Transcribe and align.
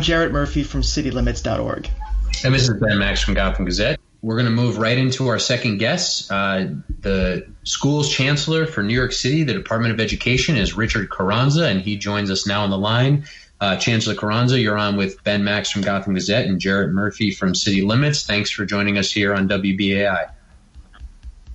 I'm 0.00 0.04
Jarrett 0.04 0.32
Murphy 0.32 0.62
from 0.62 0.80
citylimits.org. 0.80 1.90
And 2.42 2.54
this 2.54 2.70
is 2.70 2.80
Ben 2.80 2.98
Max 2.98 3.20
from 3.20 3.34
Gotham 3.34 3.66
Gazette. 3.66 4.00
We're 4.22 4.36
going 4.36 4.46
to 4.46 4.50
move 4.50 4.78
right 4.78 4.96
into 4.96 5.28
our 5.28 5.38
second 5.38 5.76
guest. 5.76 6.32
Uh, 6.32 6.68
the 7.00 7.46
school's 7.64 8.10
chancellor 8.10 8.64
for 8.64 8.82
New 8.82 8.94
York 8.94 9.12
City, 9.12 9.44
the 9.44 9.52
Department 9.52 9.92
of 9.92 10.00
Education, 10.00 10.56
is 10.56 10.74
Richard 10.74 11.10
Carranza, 11.10 11.66
and 11.66 11.82
he 11.82 11.98
joins 11.98 12.30
us 12.30 12.46
now 12.46 12.62
on 12.62 12.70
the 12.70 12.78
line. 12.78 13.26
Uh, 13.60 13.76
Chancellor 13.76 14.14
Carranza, 14.14 14.58
you're 14.58 14.78
on 14.78 14.96
with 14.96 15.22
Ben 15.22 15.44
Max 15.44 15.70
from 15.70 15.82
Gotham 15.82 16.14
Gazette 16.14 16.46
and 16.46 16.58
Jarrett 16.58 16.92
Murphy 16.92 17.30
from 17.30 17.54
City 17.54 17.82
Limits. 17.82 18.24
Thanks 18.24 18.50
for 18.50 18.64
joining 18.64 18.96
us 18.96 19.12
here 19.12 19.34
on 19.34 19.50
WBAI. 19.50 20.30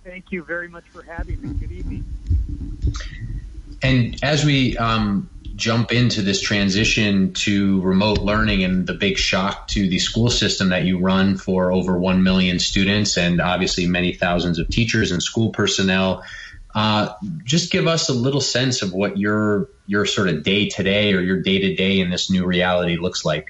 Thank 0.04 0.32
you 0.32 0.44
very 0.44 0.68
much 0.68 0.86
for 0.94 1.02
having 1.02 1.42
me. 1.42 1.50
Good 1.50 1.72
evening. 1.72 2.06
And 3.82 4.24
as 4.24 4.46
we 4.46 4.78
um, 4.78 5.32
jump 5.56 5.92
into 5.92 6.22
this 6.22 6.42
transition 6.42 7.34
to 7.34 7.82
remote 7.82 8.20
learning 8.20 8.64
and 8.64 8.86
the 8.86 8.94
big 8.94 9.18
shock 9.18 9.68
to 9.70 9.88
the 9.88 10.00
school 10.00 10.30
system 10.30 10.70
that 10.70 10.84
you 10.84 11.00
run 11.00 11.38
for 11.38 11.72
over 11.72 11.98
1 11.98 12.24
million 12.24 12.60
students 12.60 13.18
and 13.18 13.40
obviously 13.40 13.88
many 13.88 14.14
thousands 14.14 14.60
of 14.60 14.68
teachers 14.68 15.12
and 15.12 15.24
school 15.24 15.52
personnel. 15.52 16.24
Uh, 16.74 17.14
just 17.46 17.72
give 17.72 17.88
us 17.88 18.10
a 18.10 18.14
little 18.14 18.42
sense 18.42 18.82
of 18.82 18.92
what 18.92 19.18
your 19.18 19.70
your 19.88 20.06
sort 20.06 20.28
of 20.28 20.44
day 20.44 20.68
to 20.68 20.84
day 20.84 21.14
or 21.14 21.22
your 21.22 21.42
day 21.42 21.60
to 21.60 21.74
day 21.74 22.02
in 22.02 22.10
this 22.10 22.30
new 22.30 22.46
reality 22.46 22.98
looks 22.98 23.24
like. 23.24 23.48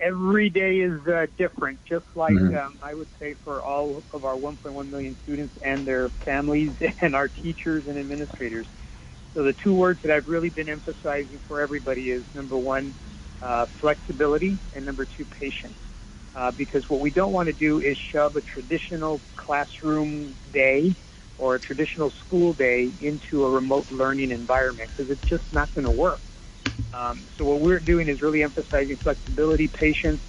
Every 0.00 0.48
day 0.48 0.80
is 0.80 1.06
uh, 1.06 1.26
different, 1.36 1.84
just 1.84 2.06
like 2.16 2.32
mm-hmm. 2.32 2.56
um, 2.56 2.78
I 2.82 2.94
would 2.94 3.08
say 3.18 3.34
for 3.34 3.60
all 3.60 4.02
of 4.14 4.24
our 4.24 4.36
1.1 4.36 4.90
million 4.90 5.14
students 5.24 5.58
and 5.60 5.84
their 5.84 6.08
families 6.08 6.72
and 7.02 7.14
our 7.14 7.28
teachers 7.28 7.86
and 7.86 7.98
administrators. 7.98 8.66
So 9.34 9.42
the 9.42 9.54
two 9.62 9.74
words 9.74 10.00
that 10.02 10.10
I've 10.10 10.26
really 10.26 10.50
been 10.50 10.68
emphasizing 10.68 11.40
for 11.46 11.60
everybody 11.60 12.10
is 12.10 12.24
number 12.34 12.56
one, 12.56 12.94
uh, 13.42 13.66
flexibility, 13.80 14.58
and 14.74 14.84
number 14.84 15.06
two, 15.16 15.24
patience. 15.24 15.76
Uh, 16.34 16.50
because 16.50 16.84
what 16.88 17.00
we 17.00 17.10
don't 17.10 17.32
want 17.32 17.46
to 17.46 17.52
do 17.52 17.80
is 17.80 17.96
shove 18.12 18.36
a 18.36 18.40
traditional 18.40 19.20
classroom 19.36 20.36
day 20.52 20.94
or 21.38 21.54
a 21.54 21.60
traditional 21.60 22.12
school 22.26 22.52
day 22.52 22.92
into 23.00 23.44
a 23.44 23.50
remote 23.50 23.86
learning 23.90 24.30
environment 24.30 24.90
because 24.96 25.10
it's 25.10 25.22
just 25.28 25.44
not 25.52 25.72
going 25.74 25.84
to 25.84 25.90
work. 25.90 26.20
Um, 26.92 27.26
so 27.36 27.44
what 27.44 27.60
we're 27.60 27.80
doing 27.80 28.08
is 28.08 28.22
really 28.22 28.42
emphasizing 28.42 28.98
flexibility, 29.02 29.68
patience. 29.68 30.20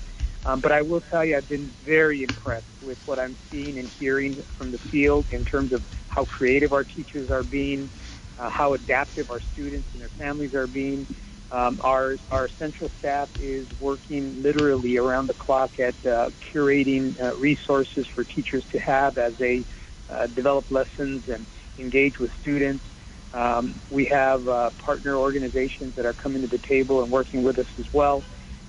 Um, 0.46 0.62
but 0.62 0.72
I 0.72 0.82
will 0.82 1.02
tell 1.02 1.26
you, 1.26 1.38
I've 1.38 1.50
been 1.50 1.74
very 1.86 2.24
impressed 2.24 2.66
with 2.82 2.98
what 3.06 3.20
I'm 3.20 3.38
seeing 3.52 3.78
and 3.78 3.92
hearing 4.00 4.44
from 4.58 4.72
the 4.72 4.80
field 4.92 5.26
in 5.32 5.46
terms 5.46 5.74
of 5.74 5.84
how 6.08 6.26
creative 6.26 6.74
our 6.74 6.84
teachers 6.84 7.30
are 7.30 7.44
being, 7.44 7.92
uh, 8.40 8.50
how 8.50 8.74
adaptive 8.74 9.30
our 9.30 9.42
students 9.52 9.90
and 9.94 10.02
their 10.02 10.12
families 10.18 10.54
are 10.54 10.68
being. 10.68 11.06
Um, 11.52 11.82
our 11.84 12.16
our 12.30 12.48
central 12.60 12.92
staff 13.00 13.30
is 13.40 13.68
working 13.80 14.42
literally 14.42 14.98
around 14.98 15.28
the 15.28 15.34
clock 15.34 15.80
at 15.80 15.96
uh, 16.06 16.30
curating 16.54 17.20
uh, 17.22 17.36
resources 17.36 18.06
for 18.14 18.24
teachers 18.24 18.64
to 18.72 18.80
have 18.80 19.18
as 19.18 19.34
they 19.40 19.66
uh, 20.10 20.28
develop 20.28 20.66
lessons 20.70 21.24
and 21.28 21.48
engage 21.78 22.20
with 22.20 22.30
students. 22.40 22.86
Um, 23.34 23.82
we 23.90 24.06
have 24.06 24.48
uh, 24.48 24.72
partner 24.84 25.16
organizations 25.16 25.96
that 25.96 26.06
are 26.06 26.14
coming 26.14 26.42
to 26.44 26.48
the 26.48 26.60
table 26.60 27.04
and 27.04 27.12
working 27.12 27.44
with 27.44 27.60
us 27.60 27.68
as 27.80 27.86
well. 27.94 28.24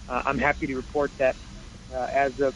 Uh, 0.08 0.22
I'm 0.24 0.38
happy 0.38 0.66
to 0.66 0.74
report 0.74 1.12
that 1.18 1.36
as 1.92 2.32
of 2.40 2.54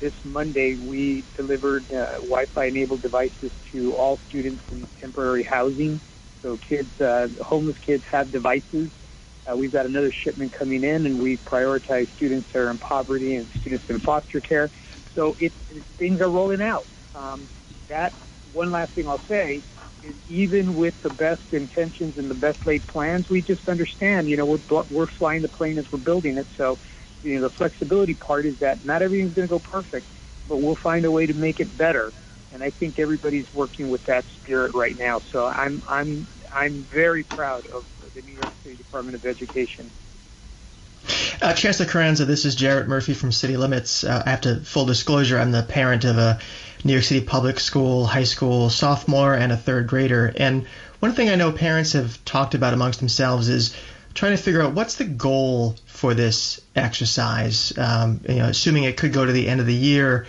this 0.00 0.12
Monday, 0.24 0.76
we 0.76 1.24
delivered 1.36 1.86
Wi-Fi 1.88 2.66
enabled 2.66 3.00
devices 3.00 3.52
to 3.70 3.94
all 3.94 4.18
students 4.28 4.62
in 4.70 4.86
temporary 5.00 5.44
housing 5.44 6.00
so 6.42 6.58
kids, 6.68 6.90
uh, 7.00 7.28
homeless 7.42 7.76
kids 7.86 8.02
have 8.10 8.32
devices. 8.32 8.90
Uh, 9.50 9.56
we've 9.56 9.72
got 9.72 9.86
another 9.86 10.12
shipment 10.24 10.52
coming 10.56 10.84
in, 10.84 11.06
and 11.06 11.20
we 11.20 11.36
prioritize 11.38 12.08
students 12.16 12.48
that 12.52 12.58
are 12.60 12.70
in 12.70 12.78
poverty 12.78 13.36
and 13.36 13.48
students 13.60 13.84
in 13.88 14.00
foster 14.00 14.40
care. 14.40 14.70
So 15.14 15.36
it, 15.40 15.52
it 15.70 15.84
things 15.98 16.20
are 16.20 16.28
rolling 16.28 16.62
out. 16.62 16.86
Um, 17.14 17.48
that 17.88 18.12
one 18.52 18.70
last 18.70 18.92
thing 18.92 19.08
I'll 19.08 19.20
say 19.28 19.62
is 20.02 20.14
even 20.28 20.74
with 20.74 20.94
the 21.02 21.10
best 21.10 21.42
intentions 21.52 22.14
and 22.16 22.30
the 22.30 22.34
best 22.34 22.58
laid 22.66 22.86
plans, 22.88 23.28
we 23.28 23.40
just 23.40 23.68
understand, 23.68 24.28
you 24.28 24.36
know, 24.36 24.46
we're, 24.46 24.84
we're 24.90 25.06
flying 25.18 25.42
the 25.42 25.48
plane 25.48 25.78
as 25.78 25.84
we're 25.92 25.98
building 25.98 26.38
it. 26.38 26.46
So, 26.56 26.78
you 27.22 27.38
know, 27.38 27.48
the 27.48 27.54
flexibility 27.54 28.14
part 28.14 28.46
is 28.46 28.58
that 28.60 28.84
not 28.84 29.02
everything's 29.02 29.34
going 29.34 29.46
to 29.46 29.52
go 29.52 29.60
perfect, 29.60 30.06
but 30.48 30.56
we'll 30.56 30.78
find 30.82 31.04
a 31.04 31.10
way 31.10 31.26
to 31.26 31.34
make 31.34 31.60
it 31.60 31.76
better 31.76 32.12
and 32.52 32.62
I 32.62 32.70
think 32.70 32.98
everybody's 32.98 33.52
working 33.54 33.90
with 33.90 34.04
that 34.06 34.24
spirit 34.42 34.74
right 34.74 34.96
now. 34.98 35.18
So 35.18 35.46
I'm 35.46 35.82
I'm 35.88 36.26
I'm 36.52 36.82
very 36.84 37.24
proud 37.24 37.66
of 37.68 37.84
the 38.14 38.22
New 38.22 38.32
York 38.32 38.52
City 38.62 38.76
Department 38.76 39.16
of 39.16 39.24
Education. 39.24 39.90
Uh, 41.40 41.52
Chancellor 41.54 41.86
Carranza, 41.86 42.24
this 42.24 42.44
is 42.44 42.54
Jarrett 42.54 42.86
Murphy 42.86 43.14
from 43.14 43.32
City 43.32 43.56
Limits. 43.56 44.04
Uh, 44.04 44.22
I 44.24 44.30
have 44.30 44.42
to 44.42 44.60
full 44.60 44.84
disclosure, 44.84 45.38
I'm 45.38 45.50
the 45.50 45.64
parent 45.64 46.04
of 46.04 46.16
a 46.16 46.38
New 46.84 46.92
York 46.92 47.04
City 47.04 47.24
public 47.24 47.58
school, 47.58 48.06
high 48.06 48.24
school 48.24 48.70
sophomore, 48.70 49.34
and 49.34 49.50
a 49.50 49.56
third 49.56 49.88
grader. 49.88 50.32
And 50.36 50.66
one 51.00 51.12
thing 51.12 51.30
I 51.30 51.34
know 51.34 51.50
parents 51.50 51.94
have 51.94 52.24
talked 52.24 52.54
about 52.54 52.74
amongst 52.74 53.00
themselves 53.00 53.48
is 53.48 53.74
trying 54.14 54.36
to 54.36 54.42
figure 54.42 54.62
out 54.62 54.74
what's 54.74 54.96
the 54.96 55.04
goal 55.04 55.74
for 55.86 56.14
this 56.14 56.60
exercise. 56.76 57.76
Um, 57.76 58.20
you 58.28 58.36
know, 58.36 58.46
assuming 58.46 58.84
it 58.84 58.96
could 58.96 59.12
go 59.12 59.24
to 59.24 59.32
the 59.32 59.48
end 59.48 59.60
of 59.60 59.66
the 59.66 59.74
year 59.74 60.26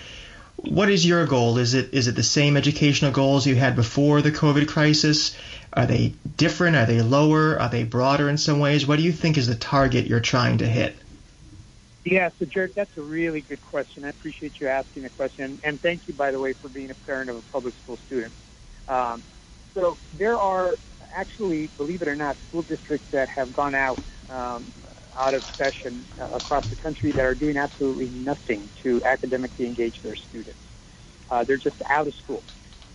what 0.69 0.89
is 0.89 1.05
your 1.05 1.25
goal? 1.25 1.57
Is 1.57 1.73
it 1.73 1.93
is 1.93 2.07
it 2.07 2.15
the 2.15 2.23
same 2.23 2.57
educational 2.57 3.11
goals 3.11 3.45
you 3.45 3.55
had 3.55 3.75
before 3.75 4.21
the 4.21 4.31
COVID 4.31 4.67
crisis? 4.67 5.35
Are 5.73 5.85
they 5.85 6.13
different? 6.37 6.75
Are 6.75 6.85
they 6.85 7.01
lower? 7.01 7.59
Are 7.59 7.69
they 7.69 7.83
broader 7.83 8.29
in 8.29 8.37
some 8.37 8.59
ways? 8.59 8.87
What 8.87 8.97
do 8.97 9.03
you 9.03 9.11
think 9.11 9.37
is 9.37 9.47
the 9.47 9.55
target 9.55 10.07
you're 10.07 10.19
trying 10.19 10.59
to 10.59 10.67
hit? 10.67 10.95
Yeah, 12.05 12.31
so 12.37 12.45
Jarrett, 12.45 12.75
that's 12.75 12.95
a 12.97 13.01
really 13.01 13.41
good 13.41 13.61
question. 13.61 14.03
I 14.03 14.09
appreciate 14.09 14.59
you 14.59 14.67
asking 14.67 15.03
the 15.03 15.09
question, 15.09 15.59
and 15.63 15.81
thank 15.81 16.07
you, 16.07 16.13
by 16.13 16.31
the 16.31 16.39
way, 16.39 16.51
for 16.53 16.67
being 16.67 16.91
a 16.91 16.95
parent 16.95 17.29
of 17.29 17.37
a 17.37 17.41
public 17.43 17.73
school 17.81 17.97
student. 18.07 18.33
Um, 18.89 19.23
so 19.73 19.97
there 20.11 20.37
are 20.37 20.75
actually, 21.13 21.67
believe 21.77 22.01
it 22.01 22.09
or 22.09 22.15
not, 22.15 22.35
school 22.49 22.63
districts 22.63 23.07
that 23.11 23.29
have 23.29 23.53
gone 23.53 23.73
out 23.73 23.99
um, 24.29 24.73
out 25.17 25.33
of 25.33 25.43
session 25.57 26.05
uh, 26.19 26.29
across 26.35 26.65
the 26.69 26.75
country 26.75 27.11
that 27.11 27.23
are 27.23 27.35
doing 27.35 27.57
absolutely 27.57 28.09
nothing 28.09 28.69
to 28.83 29.01
academically 29.05 29.65
engage 29.65 29.95
their 30.03 30.15
students. 30.29 30.59
Uh, 31.29 31.43
they're 31.43 31.57
just 31.57 31.75
out 31.89 32.07
of 32.07 32.13
school. 32.23 32.43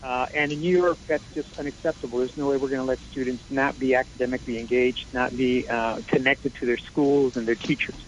Uh, 0.02 0.26
and 0.32 0.52
in 0.52 0.60
New 0.60 0.76
York, 0.76 0.98
that's 1.08 1.24
just 1.34 1.48
unacceptable. 1.58 2.18
There's 2.18 2.36
no 2.36 2.46
way 2.46 2.56
we're 2.56 2.68
going 2.68 2.80
to 2.80 2.84
let 2.84 2.98
students 3.10 3.42
not 3.50 3.78
be 3.78 3.94
academically 3.94 4.58
engaged, 4.58 5.06
not 5.12 5.36
be 5.36 5.66
uh, 5.68 5.96
connected 6.08 6.54
to 6.60 6.66
their 6.66 6.78
schools 6.90 7.32
and 7.34 7.48
their 7.48 7.56
teachers. 7.56 7.98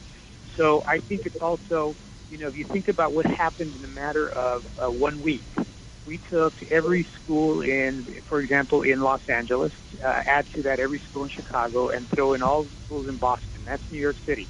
So 0.57 0.83
I 0.87 1.01
think 1.01 1.23
it's 1.25 1.41
also, 1.41 1.97
you 2.29 2.39
know, 2.39 2.49
if 2.49 2.57
you 2.57 2.65
think 2.73 2.89
about 2.89 3.13
what 3.13 3.27
happened 3.27 3.75
in 3.75 3.85
a 3.85 3.89
matter 3.89 4.29
of 4.29 4.67
uh, 4.83 4.91
one 4.91 5.21
week, 5.21 5.47
we 6.07 6.19
took 6.31 6.53
every 6.71 7.07
school 7.23 7.61
in, 7.61 8.23
for 8.29 8.41
example, 8.41 8.83
in 8.83 9.01
Los 9.01 9.21
Angeles, 9.29 9.73
uh, 10.03 10.07
add 10.07 10.47
to 10.55 10.63
that 10.63 10.81
every 10.81 11.01
school 11.11 11.25
in 11.25 11.31
Chicago, 11.31 11.89
and 11.89 12.09
throw 12.09 12.35
in 12.35 12.43
all 12.43 12.65
the 12.65 12.71
schools 12.87 13.09
in 13.09 13.17
Boston 13.17 13.51
that's 13.71 13.83
New 13.91 14.01
York 14.01 14.17
City. 14.27 14.49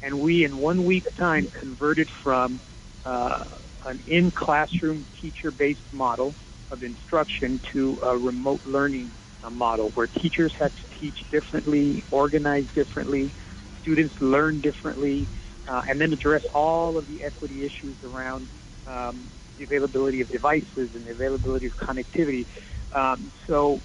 And 0.00 0.20
we, 0.20 0.44
in 0.44 0.58
one 0.58 0.84
week's 0.84 1.12
time, 1.16 1.48
converted 1.48 2.08
from 2.22 2.60
uh, 3.04 3.44
an 3.84 4.00
in 4.06 4.30
classroom 4.30 5.06
teacher 5.20 5.50
based 5.50 5.82
model 5.92 6.34
of 6.70 6.84
instruction 6.84 7.60
to 7.72 7.98
a 8.02 8.16
remote 8.16 8.60
learning 8.64 9.10
uh, 9.42 9.50
model 9.50 9.90
where 9.90 10.06
teachers 10.06 10.52
had 10.56 10.72
to 10.76 11.00
teach 11.00 11.28
differently, 11.30 12.04
organize 12.12 12.66
differently, 12.74 13.34
students 13.82 14.14
learn 14.20 14.60
differently, 14.60 15.26
uh, 15.66 15.82
and 15.88 16.00
then 16.00 16.12
address 16.12 16.42
all 16.54 16.96
of 16.96 17.08
the 17.08 17.24
equity 17.24 17.64
issues 17.64 17.96
around 18.04 18.48
um, 18.86 19.30
the 19.60 19.64
availability 19.64 20.22
of 20.22 20.28
devices 20.30 20.90
and 20.94 21.06
the 21.06 21.10
availability 21.10 21.66
of 21.66 21.76
connectivity. 21.76 22.46
Um, 22.92 23.30
so 23.46 23.80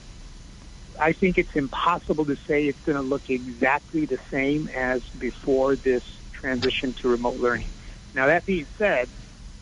I 0.99 1.11
think 1.13 1.37
it's 1.37 1.49
impossible 1.53 2.25
to 2.25 2.35
say 2.47 2.63
it's 2.63 2.79
going 2.85 2.95
to 2.95 3.01
look 3.01 3.29
exactly 3.29 4.05
the 4.05 4.17
same 4.31 4.69
as 4.69 5.01
before 5.17 5.75
this 5.75 6.03
transition 6.31 6.95
to 7.01 7.09
remote 7.09 7.35
learning. 7.35 7.73
Now, 8.13 8.27
that 8.27 8.45
being 8.45 8.67
said, 8.77 9.09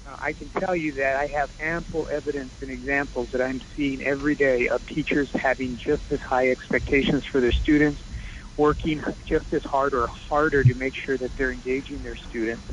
uh, 0.05 0.15
I 0.19 0.33
can 0.33 0.49
tell 0.49 0.75
you 0.75 0.93
that 0.93 1.15
I 1.15 1.27
have 1.35 1.49
ample 1.59 2.07
evidence 2.11 2.51
and 2.61 2.69
examples 2.69 3.29
that 3.31 3.41
I'm 3.41 3.61
seeing 3.75 4.03
every 4.03 4.35
day 4.35 4.67
of 4.67 4.85
teachers 4.85 5.29
having 5.33 5.79
just 5.83 6.03
as 6.11 6.19
high 6.19 6.49
expectations 6.49 7.23
for 7.31 7.41
their 7.41 7.53
students, 7.53 8.01
working 8.55 9.01
just 9.27 9.51
as 9.51 9.63
hard 9.63 9.95
or 9.95 10.07
harder 10.07 10.63
to 10.63 10.75
make 10.75 10.93
sure 10.93 11.17
that 11.17 11.31
they're 11.37 11.51
engaging 11.51 12.03
their 12.03 12.17
students, 12.29 12.67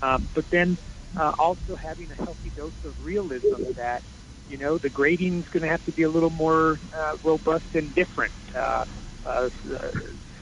um, 0.00 0.30
but 0.34 0.46
then 0.50 0.78
uh, 1.16 1.32
also 1.38 1.76
having 1.76 2.10
a 2.10 2.14
healthy 2.14 2.50
dose 2.56 2.72
of 2.84 2.94
realism 2.98 3.72
that 3.76 4.02
you 4.48 4.56
know, 4.56 4.78
the 4.78 4.88
grading 4.88 5.40
is 5.40 5.48
going 5.52 5.62
to 5.62 5.68
have 5.68 5.84
to 5.84 5.92
be 5.92 6.02
a 6.02 6.10
little 6.10 6.30
more 6.30 6.80
uh, 6.96 7.16
robust 7.22 7.66
and 7.74 7.94
different. 7.94 8.32
Uh, 8.54 8.84
uh, 9.24 9.50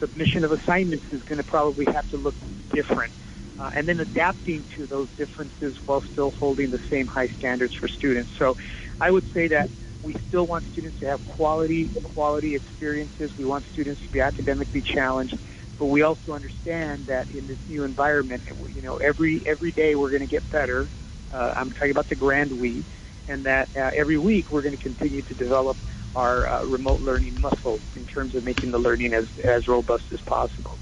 submission 0.01 0.45
of 0.45 0.53
assignments 0.53 1.05
is 1.11 1.23
going 1.25 1.39
to 1.39 1.45
probably 1.45 1.85
have 1.93 2.09
to 2.11 2.17
look 2.17 2.37
different. 2.73 3.13
Uh, 3.59 3.71
and 3.75 3.89
then 3.89 3.99
adapting 4.01 4.65
to 4.77 4.87
those 4.87 5.09
differences 5.17 5.75
while 5.87 6.05
still 6.13 6.31
holding 6.39 6.71
the 6.71 6.79
same 6.91 7.07
high 7.07 7.29
standards 7.39 7.75
for 7.81 7.89
students. 7.89 8.31
So 8.39 8.55
I 9.01 9.11
would 9.11 9.25
say 9.35 9.49
that 9.49 9.71
we 10.03 10.15
still 10.29 10.47
want 10.47 10.65
students 10.71 10.99
to 11.01 11.07
have 11.07 11.25
quality 11.25 11.91
quality 12.05 12.55
experiences. 12.55 13.33
We 13.37 13.45
want 13.45 13.65
students 13.73 14.01
to 14.03 14.11
be 14.11 14.21
academically 14.21 14.83
challenged, 14.83 15.37
but 15.79 15.87
we 15.87 16.03
also 16.03 16.33
understand 16.33 17.07
that 17.07 17.31
in 17.31 17.47
this 17.47 17.59
new 17.67 17.85
environment, 17.85 18.43
you 18.75 18.83
know, 18.83 18.97
every 18.97 19.43
every 19.47 19.73
day 19.73 19.95
we're 19.95 20.11
going 20.11 20.23
to 20.23 20.27
get 20.27 20.49
better. 20.51 20.89
Uh, 21.31 21.53
I'm 21.57 21.73
talking 21.73 21.91
about 21.91 22.09
the 22.09 22.15
grand 22.15 22.59
we, 22.59 22.85
and 23.29 23.45
that 23.45 23.69
uh, 23.77 23.91
every 23.95 24.19
week 24.19 24.51
we're 24.51 24.63
going 24.63 24.77
to 24.77 24.83
continue 24.83 25.23
to 25.23 25.35
develop 25.35 25.77
our 26.15 26.49
uh, 26.49 26.65
remote 26.65 27.01
learning 27.01 27.41
muscle 27.41 27.79
in 27.95 28.07
terms 28.07 28.35
of 28.35 28.45
making 28.45 28.71
the 28.71 28.79
learning 28.79 29.13
as 29.13 29.27
as 29.45 29.69
robust 29.69 30.05
as 30.13 30.21
possible. 30.23 30.79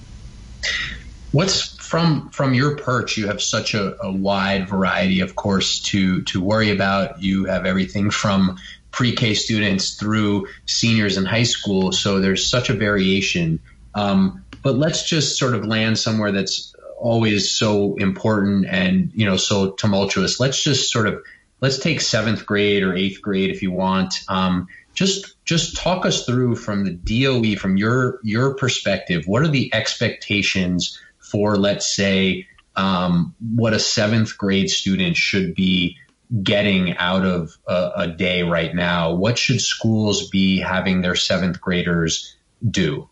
What's 1.32 1.76
from 1.82 2.30
from 2.30 2.54
your 2.54 2.76
perch? 2.76 3.16
You 3.16 3.26
have 3.26 3.42
such 3.42 3.74
a, 3.74 3.96
a 4.00 4.12
wide 4.12 4.68
variety, 4.68 5.18
of 5.20 5.34
course, 5.34 5.80
to 5.82 6.22
to 6.22 6.40
worry 6.40 6.70
about. 6.70 7.20
You 7.20 7.46
have 7.46 7.66
everything 7.66 8.10
from 8.10 8.56
pre-K 8.92 9.34
students 9.34 9.96
through 9.96 10.46
seniors 10.66 11.16
in 11.16 11.24
high 11.24 11.42
school, 11.42 11.90
so 11.90 12.20
there's 12.20 12.48
such 12.48 12.70
a 12.70 12.74
variation. 12.74 13.60
Um, 13.94 14.44
but 14.62 14.76
let's 14.76 15.08
just 15.08 15.38
sort 15.38 15.54
of 15.54 15.64
land 15.64 15.98
somewhere 15.98 16.32
that's 16.32 16.74
always 16.98 17.50
so 17.50 17.96
important 17.96 18.66
and 18.66 19.12
you 19.14 19.26
know 19.26 19.36
so 19.36 19.72
tumultuous. 19.72 20.40
Let's 20.40 20.62
just 20.62 20.90
sort 20.90 21.06
of 21.06 21.22
let's 21.60 21.78
take 21.78 22.00
seventh 22.00 22.46
grade 22.46 22.82
or 22.82 22.94
eighth 22.94 23.20
grade 23.20 23.50
if 23.50 23.62
you 23.62 23.70
want. 23.70 24.24
Um, 24.28 24.68
just 24.94 25.34
just 25.44 25.76
talk 25.76 26.06
us 26.06 26.24
through 26.24 26.56
from 26.56 26.84
the 26.84 26.92
DOE 26.92 27.56
from 27.56 27.76
your 27.76 28.20
your 28.22 28.54
perspective. 28.54 29.26
What 29.26 29.42
are 29.42 29.48
the 29.48 29.72
expectations 29.74 31.00
for 31.18 31.56
let's 31.56 31.86
say 31.94 32.48
um, 32.76 33.34
what 33.54 33.72
a 33.72 33.78
seventh 33.78 34.36
grade 34.38 34.70
student 34.70 35.16
should 35.16 35.54
be 35.54 35.98
getting 36.42 36.96
out 36.96 37.24
of 37.24 37.56
a, 37.68 37.90
a 37.96 38.08
day 38.08 38.42
right 38.42 38.74
now? 38.74 39.14
What 39.14 39.38
should 39.38 39.60
schools 39.60 40.30
be 40.30 40.58
having 40.58 41.02
their 41.02 41.16
seventh 41.16 41.60
graders 41.60 42.34
do? 42.68 43.08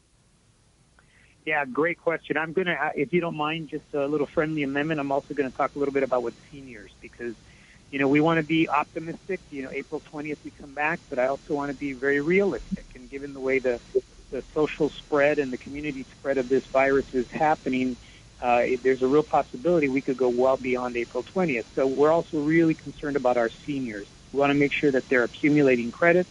Yeah, 1.45 1.65
great 1.65 1.99
question. 1.99 2.37
I'm 2.37 2.53
going 2.53 2.69
to, 2.69 2.75
uh, 2.75 2.91
if 2.95 3.13
you 3.13 3.21
don't 3.21 3.37
mind, 3.37 3.69
just 3.69 3.85
a 3.95 4.07
little 4.07 4.29
friendly 4.33 4.63
amendment. 4.63 5.01
I'm 5.01 5.11
also 5.11 5.35
going 5.35 5.51
to 5.51 5.57
talk 5.57 5.75
a 5.75 5.79
little 5.79 5.93
bit 5.93 6.05
about 6.05 6.23
what 6.23 6.35
seniors, 6.51 6.93
because, 7.01 7.35
you 7.91 7.99
know, 7.99 8.07
we 8.07 8.21
want 8.21 8.39
to 8.39 8.47
be 8.47 8.69
optimistic. 8.69 9.41
You 9.51 9.63
know, 9.63 9.71
April 9.73 10.01
20th 10.13 10.39
we 10.45 10.53
come 10.53 10.75
back, 10.75 11.01
but 11.11 11.19
I 11.19 11.27
also 11.27 11.55
want 11.55 11.71
to 11.71 11.77
be 11.77 11.95
very 11.95 12.21
realistic. 12.21 12.87
And 12.95 13.11
given 13.11 13.35
the 13.35 13.41
way 13.41 13.59
the, 13.59 13.81
the 14.31 14.45
social 14.55 14.91
spread 15.05 15.41
and 15.41 15.53
the 15.53 15.59
community 15.59 16.07
spread 16.17 16.39
of 16.39 16.49
this 16.49 16.63
virus 16.73 17.07
is 17.13 17.27
happening, 17.33 17.97
uh, 18.41 18.61
there's 18.85 19.03
a 19.03 19.07
real 19.07 19.25
possibility 19.25 19.89
we 19.89 20.01
could 20.01 20.17
go 20.17 20.29
well 20.29 20.57
beyond 20.57 20.97
April 20.97 21.25
20th. 21.35 21.65
So 21.75 21.87
we're 21.87 22.13
also 22.13 22.39
really 22.39 22.75
concerned 22.75 23.17
about 23.17 23.37
our 23.37 23.51
seniors. 23.67 24.07
We 24.33 24.39
want 24.39 24.51
to 24.51 24.55
make 24.55 24.73
sure 24.81 24.93
that 24.93 25.05
they're 25.11 25.25
accumulating 25.25 25.91
credits. 25.91 26.31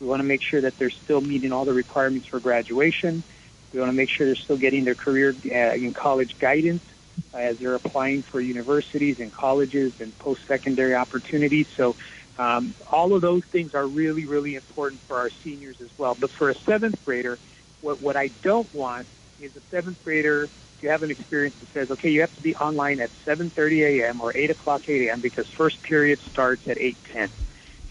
We 0.00 0.06
want 0.06 0.20
to 0.20 0.24
make 0.24 0.40
sure 0.50 0.62
that 0.62 0.74
they're 0.78 0.92
still 1.04 1.20
meeting 1.20 1.52
all 1.52 1.64
the 1.64 1.72
requirements 1.72 2.26
for 2.30 2.40
graduation. 2.40 3.22
We 3.72 3.80
want 3.80 3.90
to 3.90 3.96
make 3.96 4.08
sure 4.08 4.26
they're 4.26 4.36
still 4.36 4.56
getting 4.56 4.84
their 4.84 4.94
career 4.94 5.34
uh, 5.44 5.74
in 5.74 5.92
college 5.92 6.38
guidance 6.38 6.82
uh, 7.34 7.38
as 7.38 7.58
they're 7.58 7.74
applying 7.74 8.22
for 8.22 8.40
universities 8.40 9.16
and 9.18 9.32
colleges 9.32 9.92
and 10.00 10.16
post-secondary 10.18 10.94
opportunities. 10.94 11.66
So 11.76 11.96
um, 12.38 12.74
all 12.90 13.14
of 13.14 13.22
those 13.22 13.42
things 13.52 13.74
are 13.74 13.86
really, 13.86 14.26
really 14.26 14.54
important 14.54 15.00
for 15.08 15.16
our 15.18 15.30
seniors 15.42 15.76
as 15.80 15.88
well. 15.98 16.16
But 16.18 16.30
for 16.32 16.50
a 16.50 16.54
seventh 16.66 17.02
grader, 17.04 17.38
what, 17.80 18.00
what 18.00 18.16
I 18.16 18.28
don't 18.42 18.72
want 18.74 19.08
is 19.40 19.54
a 19.56 19.62
seventh 19.70 19.98
grader 20.04 20.48
to 20.80 20.86
have 20.88 21.02
an 21.02 21.10
experience 21.10 21.56
that 21.60 21.68
says, 21.72 21.90
okay, 21.90 22.10
you 22.10 22.20
have 22.20 22.34
to 22.36 22.42
be 22.42 22.54
online 22.56 23.00
at 23.00 23.10
7.30 23.26 24.02
a.m. 24.02 24.20
or 24.20 24.36
8 24.36 24.50
o'clock 24.50 24.82
8 24.88 25.08
a.m. 25.08 25.20
because 25.20 25.46
first 25.56 25.82
period 25.82 26.20
starts 26.30 26.62
at 26.66 26.76
8.10. 26.76 27.30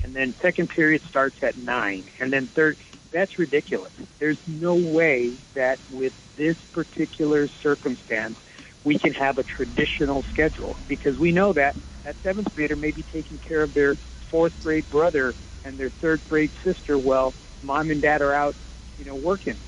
And 0.03 0.15
then 0.15 0.35
second 0.41 0.69
period 0.69 1.01
starts 1.09 1.37
at 1.41 1.57
9. 1.57 2.11
And 2.19 2.31
then 2.31 2.47
third, 2.53 2.77
that's 3.15 3.39
ridiculous. 3.39 3.93
There's 4.19 4.37
no 4.45 4.75
way 4.75 5.39
that 5.55 5.79
with 5.89 6.11
this 6.37 6.57
particular 6.73 7.47
circumstance, 7.63 8.35
we 8.83 8.99
can 8.99 9.13
have 9.13 9.37
a 9.37 9.43
traditional 9.43 10.23
schedule 10.29 10.75
because 10.89 11.17
we 11.17 11.31
know 11.31 11.53
that 11.53 11.75
that 12.03 12.17
seventh 12.21 12.47
grader 12.53 12.75
may 12.75 12.91
be 12.91 13.03
taking 13.03 13.39
care 13.39 13.63
of 13.63 13.73
their 13.73 13.95
fourth 14.29 14.51
grade 14.61 14.89
brother 14.89 15.33
and 15.63 15.79
their 15.79 15.91
third 16.01 16.21
grade 16.29 16.51
sister 16.63 16.97
while 16.97 17.33
mom 17.61 17.89
and 17.89 18.01
dad 18.01 18.21
are 18.21 18.33
out, 18.33 18.55
you 18.97 19.05
know, 19.05 19.15
working. 19.15 19.59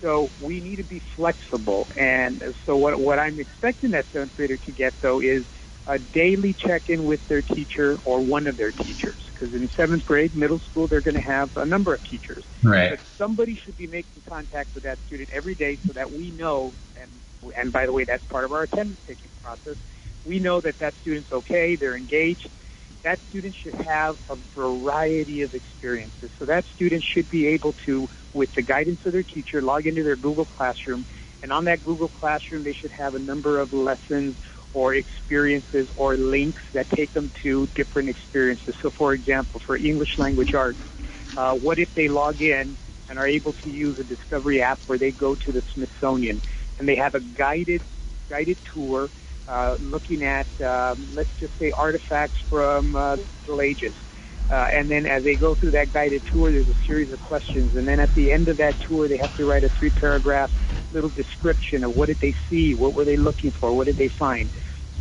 So 0.00 0.30
we 0.40 0.60
need 0.60 0.76
to 0.76 0.84
be 0.84 1.02
flexible. 1.14 1.86
And 1.96 2.42
so 2.64 2.76
what, 2.76 2.98
what 2.98 3.18
I'm 3.18 3.38
expecting 3.38 3.90
that 3.90 4.06
seventh 4.12 4.34
grader 4.34 4.56
to 4.56 4.72
get 4.72 4.94
though 5.02 5.20
is 5.20 5.44
a 5.86 5.98
daily 5.98 6.56
check-in 6.58 7.04
with 7.04 7.20
their 7.28 7.42
teacher 7.42 7.98
or 8.04 8.20
one 8.22 8.46
of 8.46 8.56
their 8.56 8.72
teachers 8.72 9.20
because 9.34 9.54
in 9.54 9.68
seventh 9.70 10.06
grade, 10.06 10.34
middle 10.34 10.60
school, 10.60 10.86
they're 10.86 11.00
going 11.00 11.16
to 11.16 11.20
have 11.20 11.56
a 11.56 11.66
number 11.66 11.92
of 11.92 12.02
teachers. 12.08 12.44
Right. 12.62 12.90
But 12.90 13.00
somebody 13.18 13.56
should 13.56 13.76
be 13.76 13.86
making 13.86 14.22
contact 14.26 14.74
with 14.74 14.84
that 14.84 14.98
student 15.06 15.30
every 15.32 15.54
day 15.54 15.78
so 15.86 15.92
that 15.92 16.10
we 16.12 16.30
know, 16.30 16.72
and 17.00 17.10
and 17.56 17.72
by 17.72 17.86
the 17.86 17.92
way, 17.92 18.04
that's 18.04 18.24
part 18.24 18.44
of 18.44 18.52
our 18.52 18.62
attendance 18.62 19.00
taking 19.06 19.30
process. 19.42 19.76
We 20.24 20.38
know 20.38 20.60
that 20.60 20.78
that 20.78 20.94
student's 21.02 21.30
okay, 21.32 21.76
they're 21.76 21.96
engaged. 21.96 22.48
That 23.02 23.18
student 23.28 23.54
should 23.54 23.74
have 23.74 24.16
a 24.30 24.36
variety 24.54 25.42
of 25.42 25.54
experiences. 25.54 26.30
So 26.38 26.46
that 26.46 26.64
student 26.74 27.04
should 27.04 27.28
be 27.28 27.48
able 27.48 27.74
to, 27.84 28.08
with 28.32 28.54
the 28.54 28.62
guidance 28.62 29.04
of 29.04 29.12
their 29.12 29.22
teacher, 29.22 29.60
log 29.60 29.86
into 29.86 30.02
their 30.02 30.16
Google 30.16 30.46
Classroom, 30.46 31.04
and 31.42 31.52
on 31.52 31.66
that 31.66 31.84
Google 31.84 32.08
Classroom, 32.08 32.64
they 32.64 32.72
should 32.72 32.92
have 32.92 33.14
a 33.14 33.18
number 33.18 33.58
of 33.58 33.74
lessons 33.74 34.36
or 34.74 34.94
experiences 34.94 35.88
or 35.96 36.16
links 36.16 36.60
that 36.74 36.90
take 36.90 37.14
them 37.14 37.32
to 37.42 37.68
different 37.74 38.08
experiences. 38.10 38.74
So, 38.82 38.90
for 38.90 39.14
example, 39.14 39.60
for 39.64 39.76
English 39.76 40.18
language 40.18 40.52
arts, 40.52 40.80
uh, 41.36 41.52
what 41.52 41.78
if 41.78 41.88
they 41.96 42.08
log 42.08 42.40
in 42.40 42.76
and 43.08 43.18
are 43.18 43.26
able 43.26 43.54
to 43.54 43.70
use 43.70 43.98
a 43.98 44.04
Discovery 44.04 44.60
app 44.60 44.80
where 44.86 44.98
they 44.98 45.12
go 45.12 45.34
to 45.36 45.52
the 45.52 45.62
Smithsonian 45.72 46.42
and 46.78 46.88
they 46.88 46.96
have 46.96 47.14
a 47.14 47.20
guided 47.20 47.82
guided 48.28 48.58
tour 48.72 49.10
uh, 49.46 49.76
looking 49.78 50.22
at, 50.24 50.48
um, 50.64 51.10
let's 51.14 51.30
just 51.38 51.52
say, 51.58 51.70
artifacts 51.76 52.38
from 52.48 52.96
uh, 52.96 53.16
the 53.16 53.26
Middle 53.42 53.60
Ages. 53.60 53.94
Uh, 54.50 54.66
and 54.72 54.90
then 54.90 55.06
as 55.06 55.22
they 55.24 55.36
go 55.36 55.54
through 55.54 55.70
that 55.70 55.92
guided 55.92 56.22
tour, 56.30 56.50
there's 56.50 56.68
a 56.68 56.74
series 56.86 57.12
of 57.12 57.20
questions. 57.20 57.72
And 57.76 57.86
then 57.86 58.00
at 58.00 58.12
the 58.14 58.32
end 58.32 58.48
of 58.48 58.56
that 58.56 58.76
tour, 58.86 59.08
they 59.08 59.18
have 59.18 59.34
to 59.34 59.44
write 59.44 59.64
a 59.64 59.70
three 59.78 59.90
paragraph 59.90 60.50
little 60.90 61.10
description 61.10 61.84
of 61.84 61.94
what 61.94 62.06
did 62.06 62.18
they 62.20 62.34
see, 62.48 62.74
what 62.74 62.94
were 62.94 63.04
they 63.04 63.16
looking 63.16 63.52
for, 63.58 63.74
what 63.76 63.86
did 63.86 63.98
they 63.98 64.10
find 64.18 64.50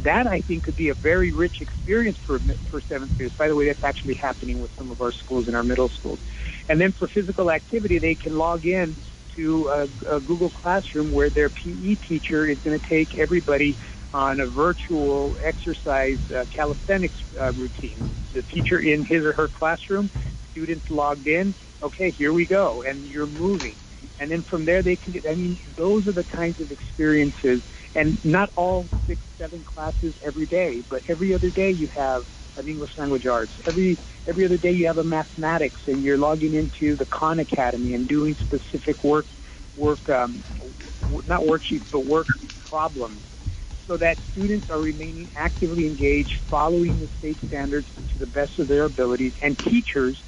that 0.04 0.28
I 0.28 0.42
think 0.42 0.64
could 0.64 0.76
be 0.76 0.90
a 0.90 0.96
very 0.96 1.32
rich 1.32 1.56
experience 1.62 2.18
for 2.26 2.40
for 2.70 2.82
seventh 2.88 3.12
graders. 3.18 3.34
By 3.38 3.48
the 3.48 3.56
way, 3.56 3.68
that's 3.68 3.84
actually 3.84 4.16
happening 4.16 4.62
with 4.62 4.72
some 4.78 4.92
of 4.92 5.02
our 5.02 5.12
schools 5.12 5.48
in 5.48 5.56
our 5.56 5.64
middle 5.64 5.90
schools. 5.90 6.20
And 6.70 6.80
then 6.80 6.94
for 6.98 7.08
physical 7.08 7.52
activity, 7.52 8.00
they 8.00 8.16
can 8.16 8.38
log 8.38 8.66
in 8.66 8.98
to 9.36 9.70
a, 9.70 10.16
a 10.18 10.20
Google 10.20 10.52
Classroom 10.52 11.12
where 11.12 11.30
their 11.30 11.50
PE 11.50 11.96
teacher 12.08 12.48
is 12.48 12.60
going 12.64 12.80
to 12.80 12.88
take 12.88 13.18
everybody 13.18 13.78
on 14.14 14.40
a 14.40 14.48
virtual 14.48 15.36
exercise 15.44 16.20
uh, 16.36 16.46
calisthenics 16.56 17.16
uh, 17.40 17.52
routine. 17.54 18.06
The 18.34 18.44
teacher 18.44 18.80
in 18.80 19.06
his 19.06 19.24
or 19.24 19.34
her 19.34 19.50
classroom, 19.50 20.12
students 20.52 20.86
logged 20.90 21.28
in. 21.28 21.56
Okay, 21.82 22.12
here 22.12 22.32
we 22.32 22.46
go, 22.46 22.84
and 22.84 23.06
you're 23.08 23.28
moving. 23.28 23.76
And 24.20 24.32
then 24.32 24.46
from 24.50 24.66
there, 24.66 24.84
they 24.84 24.96
can 24.96 25.14
get. 25.14 25.26
I 25.30 25.36
mean, 25.36 25.60
those 25.76 26.08
are 26.08 26.14
the 26.14 26.24
kinds 26.24 26.60
of 26.60 26.72
experiences 26.72 27.62
and 27.96 28.20
not 28.24 28.50
all 28.56 28.90
six, 29.08 29.22
seven 29.38 29.64
classes 29.64 30.14
every 30.24 30.46
day, 30.46 30.84
but 30.90 31.02
every 31.08 31.34
other 31.34 31.50
day 31.50 31.72
you 31.72 31.90
have 31.96 32.24
an 32.56 32.68
English 32.68 32.92
language 32.98 33.26
arts. 33.26 33.54
Every 33.66 34.00
every 34.28 34.46
other 34.46 34.58
day 34.58 34.72
you 34.72 34.88
have 34.88 34.98
a 35.00 35.04
mathematics, 35.04 35.82
and 35.88 36.04
you're 36.04 36.18
logging 36.18 36.54
into 36.54 36.96
the 36.98 37.06
Khan 37.06 37.40
Academy 37.40 37.94
and 37.94 38.08
doing 38.08 38.36
specific 38.42 39.04
work, 39.04 39.26
work, 39.76 40.08
um, 40.10 40.44
not 41.26 41.42
worksheets, 41.42 41.86
but 41.92 42.06
work 42.06 42.28
problems, 42.70 43.24
so 43.88 43.98
that 43.98 44.18
students 44.32 44.68
are 44.70 44.80
remaining 44.80 45.30
actively 45.36 45.86
engaged, 45.88 46.32
following 46.50 47.00
the 47.00 47.10
state 47.18 47.40
standards 47.48 47.88
to 48.12 48.20
the 48.20 48.28
best 48.28 48.52
of 48.60 48.68
their 48.68 48.86
abilities, 48.86 49.34
and 49.42 49.58
teachers 49.60 50.23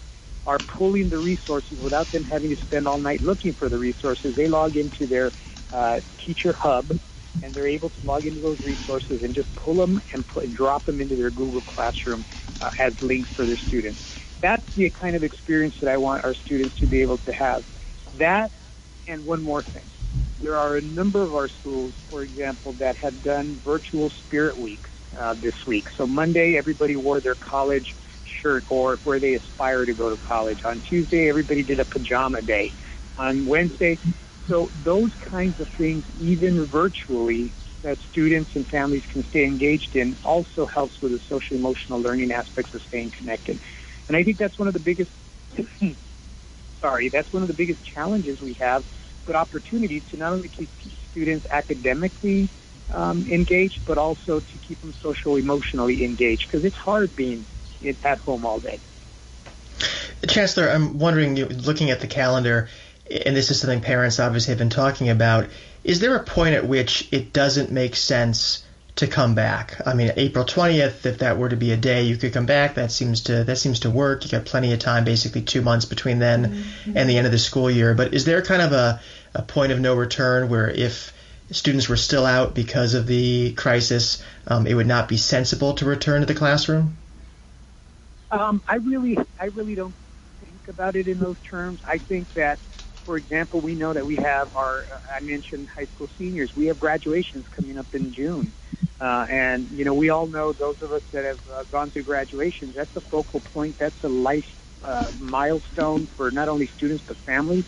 are 0.46 0.60
pulling 0.78 1.10
the 1.10 1.18
resources 1.18 1.78
without 1.80 2.12
them 2.12 2.24
having 2.24 2.50
to 2.50 2.58
spend 2.62 2.88
all 2.88 3.00
night 3.00 3.22
looking 3.22 3.54
for 3.54 3.70
the 3.70 3.78
resources. 3.78 4.36
They 4.36 4.48
log 4.48 4.76
into 4.78 5.08
their 5.08 5.32
uh, 5.72 5.98
teacher 6.26 6.54
hub 6.58 6.92
and 7.44 7.54
they're 7.54 7.68
able 7.68 7.90
to 7.90 8.02
log 8.02 8.26
into 8.26 8.42
those 8.42 8.60
resources 8.62 9.22
and 9.24 9.34
just 9.36 9.50
pull 9.56 9.76
them 9.76 10.02
and 10.14 10.26
put, 10.28 10.54
drop 10.54 10.86
them 10.86 11.02
into 11.02 11.16
their 11.16 11.32
Google 11.32 11.62
Classroom 11.62 12.26
uh, 12.62 12.70
as 12.80 12.94
links 13.02 13.30
for 13.36 13.46
their 13.46 13.58
students. 13.58 14.02
That's 14.42 14.66
the 14.76 14.90
kind 14.92 15.16
of 15.16 15.24
experience 15.24 15.76
that 15.82 15.90
I 15.90 15.98
want 15.98 16.24
our 16.24 16.34
students 16.46 16.76
to 16.80 16.88
be 16.88 17.02
able 17.02 17.18
to 17.20 17.32
have. 17.32 17.64
That 18.20 18.52
and 19.08 19.26
one 19.26 19.42
more 19.42 19.64
thing. 19.74 19.92
There 20.42 20.56
are 20.56 20.78
a 20.78 20.82
number 20.82 21.24
of 21.24 21.34
our 21.34 21.50
schools, 21.60 21.94
for 22.10 22.24
example, 22.24 22.74
that 22.80 22.98
have 22.98 23.24
done 23.24 23.62
virtual 23.64 24.12
spirit 24.26 24.58
weeks 24.58 24.90
uh, 25.20 25.34
this 25.36 25.54
week. 25.68 25.86
So 25.98 26.06
Monday, 26.06 26.56
everybody 26.58 26.96
wore 26.96 27.22
their 27.22 27.36
college 27.36 27.86
or 28.70 29.00
where 29.04 29.20
they 29.20 29.34
aspire 29.34 29.86
to 29.86 29.94
go 29.94 30.10
to 30.10 30.22
college. 30.28 30.60
On 30.64 30.82
Tuesday, 30.88 31.30
everybody 31.30 31.64
did 31.64 31.80
a 31.80 31.86
pajama 31.86 32.42
day. 32.42 32.74
On 33.18 33.46
Wednesday, 33.46 34.00
so 34.48 34.70
those 34.84 35.12
kinds 35.30 35.60
of 35.60 35.68
things, 35.78 36.04
even 36.20 36.66
virtually, 36.66 37.54
that 37.84 37.98
students 38.12 38.52
and 38.56 38.68
families 38.68 39.04
can 39.12 39.26
stay 39.30 39.44
engaged 39.44 39.96
in 39.96 40.18
also 40.24 40.66
helps 40.66 40.94
with 41.02 41.12
the 41.12 41.20
social 41.30 41.56
emotional 41.56 42.00
learning 42.02 42.32
aspects 42.32 42.74
of 42.74 42.82
staying 42.88 43.12
connected. 43.18 43.60
And 44.08 44.18
I 44.18 44.24
think 44.24 44.38
that's 44.38 44.58
one 44.60 44.68
of 44.68 44.74
the 44.74 44.80
biggest 44.80 45.12
sorry, 46.82 47.10
that's 47.10 47.32
one 47.32 47.42
of 47.42 47.48
the 47.48 47.54
biggest 47.54 47.80
challenges 47.94 48.40
we 48.42 48.54
have, 48.60 48.84
but 49.26 49.36
opportunities 49.36 50.04
to 50.12 50.18
not 50.18 50.34
only 50.34 50.50
keep 50.50 50.70
students 51.12 51.46
academically 51.52 52.50
um, 52.94 53.28
engaged, 53.32 53.80
but 53.88 53.98
also 53.98 54.40
to 54.40 54.58
keep 54.68 54.80
them 54.82 54.94
social 55.02 55.36
emotionally 55.36 56.04
engaged 56.04 56.46
because 56.52 56.66
it's 56.66 56.76
hard 56.76 57.16
being 57.16 57.48
at 58.04 58.18
home 58.20 58.46
all 58.46 58.60
day. 58.60 58.80
Chancellor, 60.28 60.70
I'm 60.70 60.98
wondering, 60.98 61.36
looking 61.36 61.92
at 61.92 62.00
the 62.00 62.08
calendar, 62.08 62.70
and 63.10 63.36
this 63.36 63.52
is 63.52 63.60
something 63.60 63.82
parents 63.82 64.20
obviously 64.20 64.52
have 64.52 64.58
been 64.58 64.70
talking 64.70 65.10
about, 65.10 65.48
is 65.84 66.00
there 66.00 66.16
a 66.16 66.24
point 66.24 66.56
at 66.56 66.68
which 66.68 67.08
it 67.12 67.32
doesn't 67.32 67.72
make 67.72 67.96
sense 67.96 68.64
to 68.96 69.08
come 69.08 69.36
back? 69.36 69.80
I 69.86 69.94
mean, 69.94 70.12
April 70.16 70.46
20th, 70.46 71.06
if 71.06 71.20
that 71.20 71.38
were 71.38 71.50
to 71.50 71.56
be 71.56 71.72
a 71.72 71.78
day 71.78 72.04
you 72.04 72.18
could 72.18 72.34
come 72.34 72.48
back, 72.48 72.76
that 72.76 72.92
seems 72.92 73.22
to 73.22 73.44
that 73.44 73.58
seems 73.58 73.82
to 73.82 73.92
work. 73.92 74.26
You 74.26 74.32
got 74.32 74.46
plenty 74.46 74.74
of 74.74 74.80
time, 74.80 75.04
basically 75.04 75.42
two 75.42 75.62
months 75.62 75.86
between 75.86 76.20
then 76.20 76.46
mm-hmm. 76.46 76.98
and 76.98 77.10
the 77.10 77.18
end 77.18 77.28
of 77.28 77.32
the 77.32 77.38
school 77.38 77.70
year. 77.70 77.94
But 77.94 78.14
is 78.14 78.26
there 78.26 78.42
kind 78.42 78.62
of 78.62 78.72
a, 78.72 79.00
a 79.36 79.44
point 79.44 79.72
of 79.72 79.80
no 79.80 79.96
return 79.96 80.50
where 80.50 80.70
if 80.70 81.14
students 81.52 81.88
were 81.88 81.98
still 81.98 82.26
out 82.26 82.56
because 82.56 82.96
of 82.96 83.06
the 83.06 83.54
crisis, 83.54 84.24
um, 84.48 84.66
it 84.66 84.74
would 84.74 84.88
not 84.88 85.08
be 85.08 85.18
sensible 85.18 85.74
to 85.76 85.86
return 85.86 86.22
to 86.22 86.26
the 86.26 86.34
classroom? 86.34 86.98
Um, 88.32 88.62
I 88.68 88.76
really, 88.76 89.18
I 89.40 89.46
really 89.46 89.76
don't 89.76 89.96
think 90.44 90.68
about 90.68 90.96
it 90.96 91.08
in 91.08 91.20
those 91.20 91.38
terms. 91.50 91.80
I 91.86 92.00
think 92.00 92.28
that, 92.36 92.60
for 93.06 93.18
example, 93.18 93.62
we 93.62 93.76
know 93.76 93.94
that 93.94 94.06
we 94.06 94.16
have 94.16 94.56
our, 94.56 94.86
uh, 94.94 95.16
I 95.16 95.22
mentioned 95.22 95.70
high 95.76 95.86
school 95.94 96.08
seniors. 96.18 96.52
We 96.56 96.66
have 96.68 96.80
graduations 96.80 97.46
coming 97.56 97.78
up 97.78 97.88
in 97.94 98.14
June, 98.14 98.54
uh, 99.00 99.26
and 99.30 99.70
you 99.70 99.86
know, 99.86 99.94
we 99.94 100.10
all 100.10 100.28
know 100.28 100.54
those 100.54 100.78
of 100.82 100.92
us 100.92 101.04
that 101.14 101.24
have 101.24 101.40
uh, 101.54 101.64
gone 101.72 101.92
through 101.92 102.04
graduations. 102.04 102.74
That's 102.76 102.96
a 102.96 103.02
focal 103.12 103.42
point. 103.42 103.78
That's 103.80 103.96
a 104.04 104.08
life 104.10 104.46
uh, 104.84 105.12
milestone 105.18 106.10
for 106.18 106.32
not 106.32 106.50
only 106.50 106.70
students 106.76 107.04
but 107.08 107.18
families. 107.26 107.66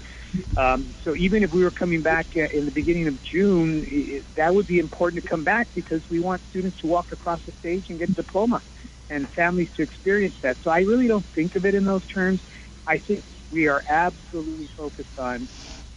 Um, 0.57 0.95
so 1.03 1.15
even 1.15 1.43
if 1.43 1.51
we 1.51 1.63
were 1.63 1.71
coming 1.71 2.01
back 2.01 2.27
uh, 2.35 2.41
in 2.55 2.65
the 2.65 2.71
beginning 2.71 3.07
of 3.07 3.15
June, 3.23 3.85
it, 3.87 4.25
that 4.35 4.53
would 4.53 4.67
be 4.67 4.79
important 4.79 5.23
to 5.23 5.29
come 5.29 5.43
back 5.43 5.67
because 5.73 6.01
we 6.09 6.19
want 6.19 6.41
students 6.49 6.77
to 6.81 6.87
walk 6.87 7.11
across 7.11 7.39
the 7.45 7.53
stage 7.59 7.85
and 7.89 7.99
get 7.99 8.09
a 8.09 8.13
diploma 8.13 8.61
and 9.09 9.27
families 9.35 9.69
to 9.75 9.83
experience 9.83 10.35
that. 10.43 10.57
So 10.63 10.69
I 10.69 10.79
really 10.79 11.07
don't 11.07 11.25
think 11.33 11.55
of 11.55 11.65
it 11.65 11.75
in 11.75 11.85
those 11.85 12.05
terms. 12.05 12.41
I 12.85 12.99
think 12.99 13.25
we 13.51 13.67
are 13.67 13.83
absolutely 13.89 14.69
focused 14.75 15.17
on 15.17 15.49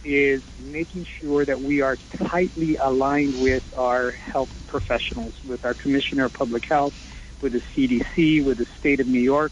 is 0.03 0.41
making 0.57 1.05
sure 1.21 1.45
that 1.45 1.61
we 1.61 1.81
are 1.81 1.99
tightly 2.31 2.75
aligned 2.83 3.35
with 3.35 3.63
our 3.77 4.11
health 4.11 4.49
professionals, 4.67 5.35
with 5.43 5.63
our 5.63 5.75
Commissioner 5.75 6.25
of 6.25 6.33
Public 6.33 6.63
Health, 6.67 6.93
with 7.41 7.53
the 7.53 7.61
CDC, 7.75 8.43
with 8.43 8.57
the 8.57 8.65
state 8.79 8.99
of 8.99 9.07
New 9.07 9.19
York, 9.19 9.51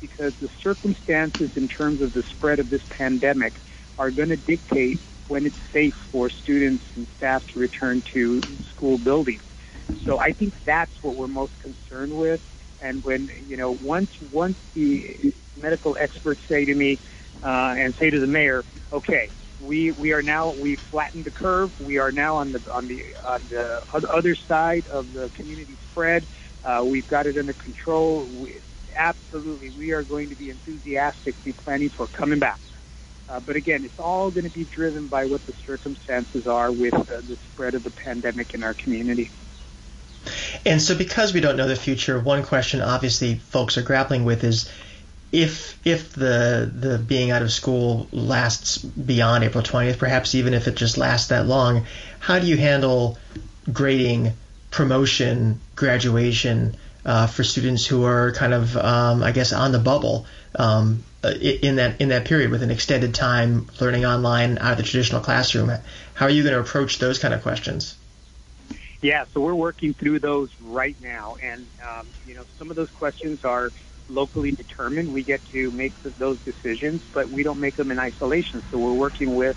because 0.00 0.32
the 0.40 0.48
circumstances 0.62 1.50
in 1.54 1.68
terms 1.68 2.00
of 2.00 2.12
the 2.12 2.22
spread 2.30 2.58
of 2.58 2.70
this 2.70 2.80
pandemic 2.90 3.56
are 3.98 4.10
going 4.10 4.30
to 4.30 4.36
dictate 4.36 5.00
when 5.26 5.46
it's 5.46 5.56
safe 5.72 5.94
for 6.10 6.30
students 6.30 6.84
and 6.96 7.06
staff 7.16 7.42
to 7.52 7.58
return 7.60 8.02
to 8.12 8.58
school 8.74 8.98
buildings. 8.98 9.42
So 10.06 10.18
I 10.18 10.32
think 10.32 10.54
that's 10.64 10.92
what 11.02 11.14
we're 11.14 11.28
most 11.28 11.52
concerned 11.60 12.12
with. 12.16 12.40
And 12.80 13.04
when 13.04 13.30
you 13.46 13.56
know, 13.56 13.70
once 13.70 14.10
once 14.20 14.58
the 14.74 15.34
medical 15.56 15.96
experts 16.00 16.42
say 16.48 16.64
to 16.64 16.74
me 16.74 17.00
uh, 17.42 17.74
and 17.76 17.94
say 17.98 18.10
to 18.10 18.20
the 18.20 18.26
mayor, 18.26 18.64
okay, 18.92 19.30
we 19.58 19.92
we 19.92 20.12
are 20.12 20.22
now 20.22 20.52
we 20.52 20.78
flattened 20.90 21.26
the 21.26 21.30
curve. 21.30 21.72
We 21.78 21.98
are 21.98 22.10
now 22.10 22.36
on 22.36 22.52
the 22.52 22.62
on 22.72 22.88
the 22.88 23.02
on 23.24 23.48
the 23.48 23.80
other 23.92 24.36
side 24.48 24.86
of 24.88 25.12
the 25.12 25.30
community 25.34 25.78
spread. 25.90 26.26
Uh, 26.64 26.82
we've 26.84 27.06
got 27.06 27.26
it 27.26 27.36
under 27.36 27.54
control. 27.54 28.26
We, 28.26 28.60
absolutely, 28.96 29.70
we 29.70 29.90
are 29.92 30.02
going 30.02 30.30
to 30.30 30.36
be 30.36 30.50
enthusiastically 30.50 31.52
planning 31.52 31.90
for 31.96 32.08
coming 32.08 32.38
back. 32.38 32.60
Uh, 33.28 33.38
but 33.38 33.54
again, 33.54 33.84
it's 33.84 33.98
all 33.98 34.30
going 34.30 34.44
to 34.44 34.50
be 34.50 34.64
driven 34.64 35.06
by 35.06 35.24
what 35.24 35.46
the 35.46 35.52
circumstances 35.64 36.46
are 36.46 36.72
with 36.72 36.94
uh, 36.94 37.20
the 37.28 37.36
spread 37.52 37.74
of 37.74 37.84
the 37.84 37.90
pandemic 37.90 38.54
in 38.54 38.62
our 38.64 38.74
community. 38.74 39.30
And 40.66 40.80
so, 40.80 40.96
because 40.96 41.32
we 41.32 41.40
don't 41.40 41.56
know 41.56 41.68
the 41.68 41.76
future, 41.76 42.18
one 42.18 42.42
question 42.42 42.80
obviously 42.80 43.36
folks 43.36 43.78
are 43.78 43.82
grappling 43.82 44.24
with 44.24 44.44
is 44.44 44.70
if 45.32 45.78
if 45.84 46.12
the 46.12 46.70
the 46.72 46.98
being 46.98 47.30
out 47.30 47.42
of 47.42 47.52
school 47.52 48.08
lasts 48.12 48.78
beyond 48.78 49.44
April 49.44 49.62
20th, 49.62 49.98
perhaps 49.98 50.34
even 50.34 50.54
if 50.54 50.66
it 50.68 50.74
just 50.74 50.98
lasts 50.98 51.28
that 51.28 51.46
long, 51.46 51.86
how 52.18 52.38
do 52.38 52.46
you 52.46 52.56
handle 52.56 53.18
grading, 53.72 54.32
promotion, 54.70 55.60
graduation 55.76 56.76
uh, 57.04 57.26
for 57.26 57.44
students 57.44 57.86
who 57.86 58.04
are 58.04 58.32
kind 58.32 58.52
of, 58.52 58.76
um, 58.76 59.22
I 59.22 59.32
guess, 59.32 59.52
on 59.52 59.72
the 59.72 59.78
bubble? 59.78 60.26
Um, 60.54 61.04
in 61.22 61.76
that 61.76 62.00
in 62.00 62.08
that 62.08 62.24
period 62.24 62.50
with 62.50 62.62
an 62.62 62.70
extended 62.70 63.14
time 63.14 63.68
learning 63.78 64.06
online 64.06 64.56
out 64.58 64.72
of 64.72 64.76
the 64.78 64.82
traditional 64.82 65.20
classroom. 65.20 65.70
How 66.14 66.26
are 66.26 66.30
you 66.30 66.42
going 66.42 66.54
to 66.54 66.60
approach 66.60 66.98
those 66.98 67.18
kind 67.18 67.34
of 67.34 67.42
questions? 67.42 67.94
Yeah, 69.02 69.24
so 69.32 69.40
we're 69.40 69.54
working 69.54 69.94
through 69.94 70.20
those 70.20 70.50
right 70.60 70.96
now, 71.00 71.36
and 71.42 71.68
um, 71.82 72.08
you 72.22 72.34
know 72.34 72.44
some 72.58 72.70
of 72.70 72.76
those 72.76 72.90
questions 72.90 73.40
are 73.44 73.72
locally 74.08 74.52
determined. 74.52 75.12
We 75.12 75.24
get 75.24 75.40
to 75.52 75.70
make 75.70 75.94
those 76.18 76.38
decisions, 76.44 77.02
but 77.14 77.30
we 77.30 77.42
don't 77.42 77.60
make 77.60 77.76
them 77.76 77.90
in 77.90 77.98
isolation. 77.98 78.62
So 78.70 78.78
we're 78.78 78.92
working 78.92 79.34
with 79.34 79.56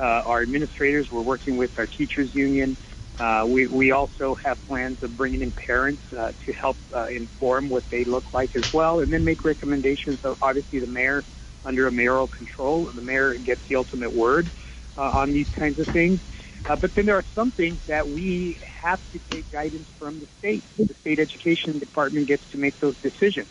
uh, 0.00 0.02
our 0.02 0.42
administrators, 0.42 1.08
we're 1.10 1.22
working 1.22 1.56
with 1.56 1.72
our 1.76 1.86
teachers 1.86 2.30
union, 2.32 2.78
uh, 3.18 3.44
we, 3.46 3.66
we 3.66 3.90
also 3.90 4.36
have 4.42 4.58
plans 4.66 4.98
of 5.02 5.16
bringing 5.16 5.42
in 5.42 5.52
parents 5.52 6.02
uh, 6.16 6.28
to 6.46 6.52
help 6.52 6.78
uh, 6.94 7.08
inform 7.08 7.68
what 7.68 7.84
they 7.90 8.04
look 8.04 8.32
like 8.32 8.54
as 8.54 8.64
well, 8.72 9.00
and 9.00 9.12
then 9.12 9.24
make 9.24 9.44
recommendations. 9.44 10.20
So 10.22 10.36
obviously, 10.40 10.78
the 10.78 10.86
mayor, 10.86 11.24
under 11.64 11.88
a 11.88 11.92
mayoral 11.92 12.28
control, 12.28 12.90
the 12.94 13.02
mayor 13.02 13.34
gets 13.34 13.60
the 13.68 13.74
ultimate 13.74 14.14
word 14.14 14.52
uh, 14.96 15.00
on 15.00 15.32
these 15.32 15.48
kinds 15.58 15.80
of 15.80 15.88
things. 15.88 16.20
Uh, 16.68 16.76
but 16.76 16.90
then 16.94 17.06
there 17.06 17.16
are 17.16 17.24
some 17.34 17.50
things 17.52 17.78
that 17.86 18.08
we 18.08 18.58
have 18.82 19.00
to 19.12 19.20
take 19.30 19.50
guidance 19.50 19.88
from 19.98 20.20
the 20.20 20.26
state. 20.38 20.64
The 20.76 20.94
state 21.00 21.18
education 21.18 21.78
department 21.78 22.28
gets 22.28 22.42
to 22.52 22.58
make 22.58 22.78
those 22.80 22.94
decisions. 23.02 23.48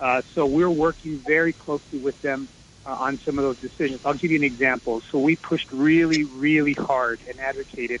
Uh, 0.00 0.22
so 0.34 0.46
we're 0.46 0.70
working 0.70 1.22
very 1.26 1.52
closely 1.52 1.98
with 1.98 2.20
them 2.22 2.48
on 2.84 3.18
some 3.24 3.38
of 3.38 3.44
those 3.44 3.58
decisions. 3.58 4.00
I'll 4.04 4.14
give 4.14 4.30
you 4.30 4.36
an 4.36 4.44
example. 4.44 5.02
So 5.10 5.18
we 5.18 5.36
pushed 5.36 5.70
really, 5.72 6.24
really 6.24 6.74
hard 6.78 7.20
and 7.28 7.40
advocated 7.40 8.00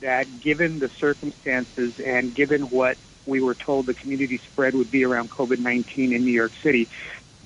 that 0.00 0.40
given 0.40 0.80
the 0.80 0.90
circumstances 1.00 1.94
and 2.04 2.34
given 2.34 2.62
what 2.62 2.98
we 3.26 3.40
were 3.40 3.54
told 3.54 3.86
the 3.86 3.94
community 3.94 4.40
spread 4.50 4.74
would 4.74 4.90
be 4.90 5.04
around 5.04 5.30
COVID 5.30 5.58
19 5.58 6.12
in 6.12 6.24
New 6.24 6.32
York 6.32 6.52
City, 6.62 6.88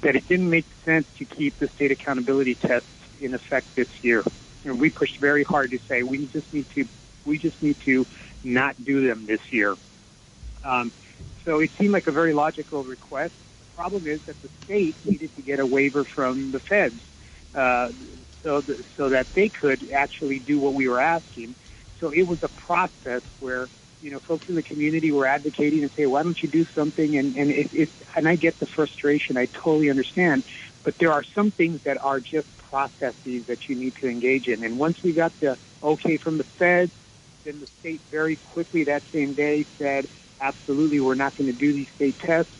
that 0.02 0.16
it 0.16 0.26
didn't 0.26 0.50
make 0.50 0.66
sense 0.84 1.06
to 1.18 1.24
keep 1.24 1.58
the 1.58 1.68
state 1.76 1.92
accountability 1.92 2.56
tests 2.56 2.88
in 3.20 3.34
effect 3.34 3.66
this 3.76 3.88
year. 4.02 4.24
And 4.64 4.80
we 4.80 4.90
pushed 4.90 5.18
very 5.20 5.44
hard 5.44 5.70
to 5.70 5.78
say 5.88 6.02
we 6.02 6.26
just 6.26 6.52
need 6.52 6.66
to 6.74 6.88
we 7.24 7.38
just 7.38 7.60
need 7.60 7.76
to 7.84 8.06
not 8.42 8.82
do 8.82 9.06
them 9.06 9.26
this 9.26 9.40
year. 9.50 9.76
Um, 10.64 10.92
so 11.44 11.60
it 11.60 11.70
seemed 11.78 11.92
like 11.92 12.06
a 12.06 12.12
very 12.12 12.32
logical 12.32 12.84
request. 12.84 13.34
The 13.60 13.66
problem 13.74 14.06
is 14.06 14.20
that 14.26 14.36
the 14.42 14.50
state 14.64 14.96
needed 15.04 15.34
to 15.36 15.42
get 15.42 15.60
a 15.60 15.66
waiver 15.66 16.04
from 16.14 16.52
the 16.52 16.60
feds 16.60 17.00
uh, 17.54 17.88
so, 18.42 18.60
th- 18.62 18.80
so 18.96 19.10
that 19.10 19.28
they 19.34 19.48
could 19.48 19.90
actually 19.94 20.38
do 20.38 20.58
what 20.58 20.74
we 20.74 20.88
were 20.88 21.00
asking. 21.00 21.56
So 22.00 22.10
it 22.10 22.22
was 22.22 22.38
a 22.42 22.48
process 22.48 23.22
where 23.40 23.68
you 24.00 24.10
know 24.10 24.20
folks 24.20 24.46
in 24.48 24.54
the 24.54 24.62
community 24.62 25.10
were 25.10 25.26
advocating 25.26 25.82
and 25.82 25.90
say, 25.96 26.06
why 26.06 26.22
don't 26.22 26.40
you 26.40 26.48
do 26.48 26.66
something? 26.74 27.16
And 27.16 27.36
and 27.36 27.50
it, 27.50 27.70
it 27.72 27.90
and 28.14 28.28
I 28.28 28.36
get 28.36 28.58
the 28.60 28.66
frustration. 28.66 29.36
I 29.36 29.46
totally 29.46 29.90
understand, 29.90 30.44
but 30.84 30.94
there 31.00 31.12
are 31.12 31.24
some 31.34 31.50
things 31.50 31.80
that 31.84 31.98
are 32.02 32.20
just 32.20 32.48
processes 32.68 33.44
that 33.46 33.58
you 33.68 33.74
need 33.74 33.94
to 34.00 34.08
engage 34.08 34.46
in. 34.46 34.62
And 34.64 34.78
once 34.78 34.98
we 35.02 35.12
got 35.12 35.32
the 35.40 35.58
okay 35.82 36.18
from 36.18 36.38
the 36.38 36.46
feds, 36.58 36.92
then 37.44 37.60
the 37.60 37.68
state 37.80 38.00
very 38.10 38.36
quickly 38.52 38.84
that 38.84 39.02
same 39.12 39.34
day 39.34 39.66
said, 39.78 40.08
absolutely, 40.40 41.00
we're 41.00 41.14
not 41.14 41.36
going 41.36 41.46
to 41.46 41.58
do 41.58 41.72
these 41.72 41.88
state 41.96 42.18
tests 42.18 42.52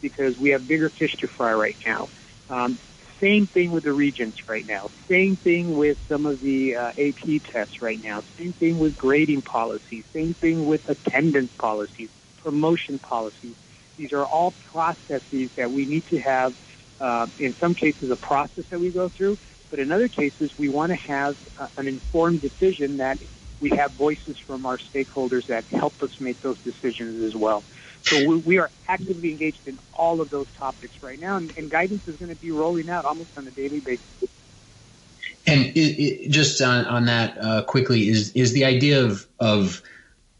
because 0.00 0.36
we 0.38 0.50
have 0.50 0.66
bigger 0.66 0.90
fish 0.98 1.14
to 1.20 1.28
fry 1.36 1.52
right 1.52 1.76
now. 1.84 2.08
Um, 2.48 2.78
same 3.20 3.46
thing 3.46 3.72
with 3.72 3.84
the 3.84 3.92
regents 3.92 4.38
right 4.46 4.66
now. 4.66 4.90
Same 5.08 5.36
thing 5.36 5.76
with 5.76 5.96
some 6.08 6.26
of 6.26 6.40
the 6.40 6.76
uh, 6.76 6.88
AP 6.98 7.42
tests 7.50 7.80
right 7.80 8.00
now. 8.02 8.22
Same 8.38 8.52
thing 8.52 8.78
with 8.78 8.96
grading 8.96 9.42
policies. 9.42 10.04
Same 10.12 10.34
thing 10.34 10.66
with 10.66 10.82
attendance 10.86 11.50
policies, 11.58 12.10
promotion 12.42 12.98
policies. 12.98 13.54
These 13.96 14.12
are 14.12 14.24
all 14.24 14.54
processes 14.70 15.50
that 15.56 15.70
we 15.70 15.86
need 15.86 16.04
to 16.08 16.18
have. 16.20 16.54
Uh, 17.00 17.26
in 17.38 17.54
some 17.60 17.74
cases, 17.74 18.10
a 18.10 18.16
process 18.16 18.64
that 18.70 18.80
we 18.80 18.90
go 18.90 19.10
through, 19.16 19.38
but 19.70 19.78
in 19.78 19.92
other 19.92 20.08
cases, 20.08 20.56
we 20.58 20.68
want 20.68 20.90
to 20.90 20.96
have 20.96 21.36
uh, 21.58 21.68
an 21.76 21.88
informed 21.88 22.40
decision 22.40 22.98
that 22.98 23.18
we 23.60 23.70
have 23.70 23.90
voices 23.92 24.38
from 24.38 24.66
our 24.66 24.76
stakeholders 24.76 25.46
that 25.46 25.64
help 25.64 26.02
us 26.02 26.20
make 26.20 26.40
those 26.42 26.58
decisions 26.58 27.22
as 27.22 27.34
well. 27.34 27.62
So 28.02 28.28
we, 28.28 28.36
we 28.36 28.58
are 28.58 28.70
actively 28.86 29.32
engaged 29.32 29.66
in 29.66 29.78
all 29.94 30.20
of 30.20 30.30
those 30.30 30.46
topics 30.58 31.02
right 31.02 31.18
now, 31.18 31.36
and, 31.36 31.52
and 31.56 31.70
guidance 31.70 32.06
is 32.06 32.16
going 32.16 32.34
to 32.34 32.40
be 32.40 32.50
rolling 32.50 32.88
out 32.88 33.04
almost 33.04 33.36
on 33.36 33.46
a 33.46 33.50
daily 33.50 33.80
basis. 33.80 34.04
And 35.46 35.66
it, 35.66 35.78
it, 35.78 36.30
just 36.30 36.60
on, 36.60 36.84
on 36.86 37.06
that 37.06 37.38
uh, 37.40 37.62
quickly 37.64 38.08
is 38.08 38.32
is 38.32 38.52
the 38.52 38.64
idea 38.64 39.04
of 39.04 39.26
of 39.38 39.80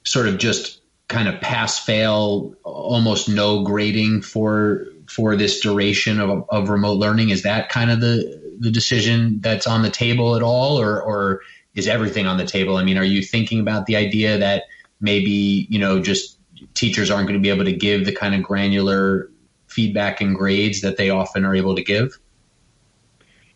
sort 0.04 0.26
of 0.28 0.38
just 0.38 0.80
kind 1.09 1.28
of 1.28 1.40
pass 1.40 1.78
fail, 1.78 2.54
almost 2.64 3.28
no 3.28 3.62
grading 3.62 4.23
for 4.23 4.88
for 5.09 5.37
this 5.37 5.61
duration 5.61 6.21
of, 6.21 6.45
of 6.50 6.68
remote 6.68 6.99
learning. 6.99 7.30
Is 7.30 7.42
that 7.42 7.68
kind 7.68 7.90
of 7.90 8.00
the 8.00 8.45
the 8.58 8.70
decision 8.70 9.40
that's 9.40 9.66
on 9.66 9.82
the 9.82 9.90
table 9.90 10.36
at 10.36 10.42
all, 10.42 10.80
or 10.80 11.00
or 11.02 11.40
is 11.75 11.86
everything 11.86 12.26
on 12.26 12.36
the 12.38 12.46
table? 12.46 12.76
I 12.76 12.84
mean, 12.84 12.98
are 12.98 13.04
you 13.04 13.22
thinking 13.22 13.60
about 13.60 13.86
the 13.86 13.96
idea 13.96 14.38
that 14.38 14.64
maybe 15.00 15.66
you 15.68 15.78
know 15.78 16.00
just 16.00 16.38
teachers 16.75 17.10
aren't 17.10 17.28
going 17.28 17.38
to 17.38 17.42
be 17.42 17.50
able 17.50 17.64
to 17.64 17.72
give 17.72 18.04
the 18.04 18.12
kind 18.12 18.34
of 18.34 18.42
granular 18.42 19.30
feedback 19.66 20.20
and 20.20 20.34
grades 20.34 20.80
that 20.80 20.96
they 20.96 21.10
often 21.10 21.44
are 21.44 21.54
able 21.54 21.76
to 21.76 21.82
give? 21.82 22.18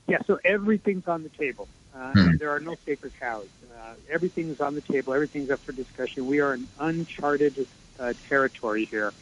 Yeah, 0.07 0.19
so 0.26 0.40
everything's 0.45 1.07
on 1.07 1.23
the 1.23 1.28
table. 1.30 1.69
Uh, 1.95 2.12
hmm. 2.12 2.37
There 2.37 2.50
are 2.50 2.61
no 2.61 2.76
sacred 2.85 3.12
cows. 3.21 3.47
Uh, 3.90 3.95
everything 4.11 4.49
is 4.49 4.61
on 4.61 4.75
the 4.75 4.80
table. 4.80 5.14
Everything's 5.14 5.50
up 5.50 5.61
for 5.61 5.73
discussion. 5.73 6.26
We 6.26 6.40
are 6.40 6.54
in 6.54 6.66
uncharted 6.78 7.66
uh, 7.99 8.14
territory 8.28 8.85
here. 8.85 9.12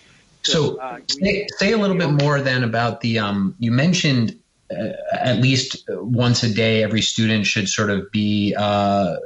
So, 0.42 0.76
so 0.76 0.80
uh, 0.80 1.00
say, 1.08 1.46
say, 1.58 1.72
a 1.72 1.78
little 1.78 1.96
bit 1.96 2.10
more 2.10 2.40
then 2.40 2.64
about 2.64 3.00
the. 3.00 3.18
Um, 3.18 3.54
you 3.58 3.70
mentioned 3.70 4.38
at 4.70 5.38
least 5.38 5.84
once 5.88 6.42
a 6.42 6.52
day, 6.52 6.82
every 6.82 7.02
student 7.02 7.46
should 7.46 7.68
sort 7.68 7.90
of 7.90 8.10
be 8.10 8.54
uh, 8.56 9.16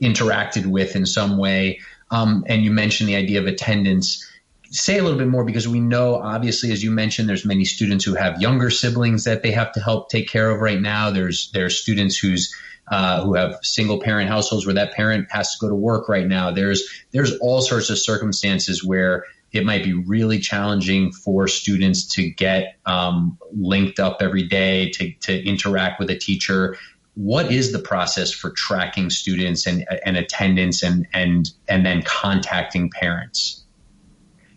interacted 0.00 0.66
with 0.66 0.96
in 0.96 1.06
some 1.06 1.38
way. 1.38 1.80
Um, 2.10 2.44
and 2.46 2.62
you 2.62 2.70
mentioned 2.70 3.08
the 3.08 3.16
idea 3.16 3.40
of 3.40 3.46
attendance. 3.46 4.26
Say 4.70 4.98
a 4.98 5.02
little 5.02 5.18
bit 5.18 5.28
more 5.28 5.44
because 5.44 5.68
we 5.68 5.80
know, 5.80 6.16
obviously, 6.16 6.72
as 6.72 6.82
you 6.82 6.90
mentioned, 6.90 7.28
there's 7.28 7.44
many 7.44 7.64
students 7.64 8.04
who 8.04 8.14
have 8.14 8.40
younger 8.40 8.70
siblings 8.70 9.24
that 9.24 9.42
they 9.42 9.52
have 9.52 9.72
to 9.72 9.80
help 9.80 10.10
take 10.10 10.28
care 10.28 10.50
of 10.50 10.60
right 10.60 10.80
now. 10.80 11.10
There's 11.10 11.50
there's 11.52 11.80
students 11.80 12.18
who's 12.18 12.54
uh, 12.88 13.22
who 13.22 13.34
have 13.34 13.58
single 13.62 14.00
parent 14.00 14.28
households 14.28 14.66
where 14.66 14.74
that 14.74 14.92
parent 14.92 15.28
has 15.30 15.52
to 15.52 15.58
go 15.60 15.68
to 15.68 15.74
work 15.74 16.08
right 16.08 16.26
now. 16.26 16.50
There's 16.50 16.88
there's 17.12 17.36
all 17.38 17.60
sorts 17.60 17.90
of 17.90 17.98
circumstances 17.98 18.84
where 18.84 19.24
it 19.52 19.64
might 19.64 19.82
be 19.82 19.94
really 19.94 20.38
challenging 20.38 21.10
for 21.10 21.48
students 21.48 22.06
to 22.06 22.28
get 22.28 22.76
um, 22.84 23.38
linked 23.52 23.98
up 23.98 24.18
every 24.20 24.46
day 24.46 24.90
to, 24.90 25.10
to 25.20 25.44
interact 25.44 25.98
with 25.98 26.10
a 26.10 26.16
teacher 26.16 26.76
what 27.18 27.50
is 27.50 27.72
the 27.72 27.80
process 27.80 28.30
for 28.30 28.50
tracking 28.50 29.10
students 29.10 29.66
and, 29.66 29.84
and 30.06 30.16
attendance 30.16 30.84
and, 30.84 31.08
and, 31.12 31.50
and 31.66 31.84
then 31.84 32.00
contacting 32.02 32.90
parents? 32.90 33.64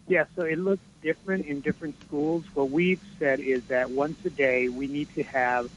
Yeah, 0.08 0.26
so 0.36 0.44
it 0.44 0.60
looks 0.60 0.84
different 1.02 1.48
in 1.48 1.62
different 1.62 2.00
schools. 2.04 2.44
What 2.54 2.70
we've 2.70 3.02
said 3.18 3.40
is 3.40 3.64
that 3.66 3.90
once 3.90 4.24
a 4.26 4.30
day 4.30 4.70
we 4.70 4.86
need 4.86 5.08
to 5.16 5.24
have 5.24 5.72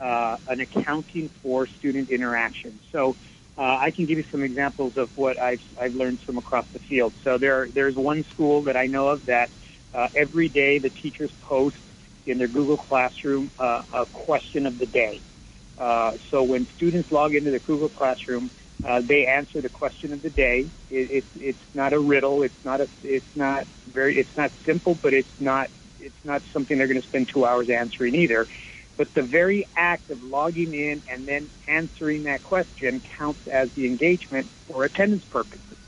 uh, 0.00 0.38
an 0.48 0.60
accounting 0.60 1.28
for 1.28 1.66
student 1.66 2.08
interaction. 2.08 2.78
So 2.90 3.16
uh, 3.58 3.78
I 3.80 3.90
can 3.90 4.06
give 4.06 4.18
you 4.18 4.24
some 4.30 4.42
examples 4.42 4.96
of 4.96 5.10
what 5.16 5.38
I've, 5.38 5.60
I've 5.78 5.94
learned 5.94 6.20
from 6.20 6.38
across 6.38 6.66
the 6.72 6.78
field. 6.78 7.12
So 7.24 7.38
there, 7.38 7.68
there's 7.68 7.96
one 7.96 8.24
school 8.32 8.62
that 8.62 8.76
I 8.76 8.86
know 8.86 9.08
of 9.08 9.26
that 9.26 9.50
uh, 9.92 10.08
every 10.14 10.48
day 10.48 10.78
the 10.78 10.90
teachers 10.90 11.30
post 11.42 11.76
in 12.26 12.38
their 12.38 12.48
Google 12.48 12.76
Classroom 12.76 13.50
uh, 13.58 13.82
a 13.92 14.06
question 14.06 14.66
of 14.66 14.78
the 14.78 14.86
day. 14.86 15.20
Uh, 15.78 16.12
so 16.30 16.42
when 16.42 16.66
students 16.76 17.10
log 17.10 17.34
into 17.34 17.50
the 17.50 17.58
Google 17.58 17.88
Classroom, 17.88 18.50
uh, 18.84 19.00
they 19.00 19.26
answer 19.26 19.60
the 19.60 19.68
question 19.68 20.12
of 20.12 20.22
the 20.22 20.30
day. 20.30 20.70
It, 20.90 21.10
it, 21.10 21.24
it's 21.36 21.74
not 21.74 21.92
a 21.92 21.98
riddle. 21.98 22.42
It's 22.42 22.64
not 22.64 22.80
a. 22.80 22.88
It's 23.02 23.24
not 23.34 23.66
very. 23.86 24.18
It's 24.18 24.36
not 24.36 24.52
simple, 24.64 24.94
but 24.94 25.12
it's 25.12 25.28
not. 25.38 25.70
It's 25.98 26.14
not 26.24 26.42
something 26.52 26.78
they're 26.78 26.86
going 26.86 27.00
to 27.00 27.06
spend 27.06 27.28
two 27.28 27.44
hours 27.44 27.68
answering 27.68 28.14
either. 28.14 28.46
But 29.00 29.14
the 29.14 29.22
very 29.22 29.66
act 29.78 30.10
of 30.10 30.22
logging 30.22 30.74
in 30.74 31.02
and 31.10 31.26
then 31.26 31.48
answering 31.66 32.24
that 32.24 32.42
question 32.42 33.02
counts 33.16 33.40
as 33.50 33.70
the 33.74 33.86
engagement 33.86 34.50
for 34.66 34.84
attendance 34.84 35.24
purposes. 35.30 35.78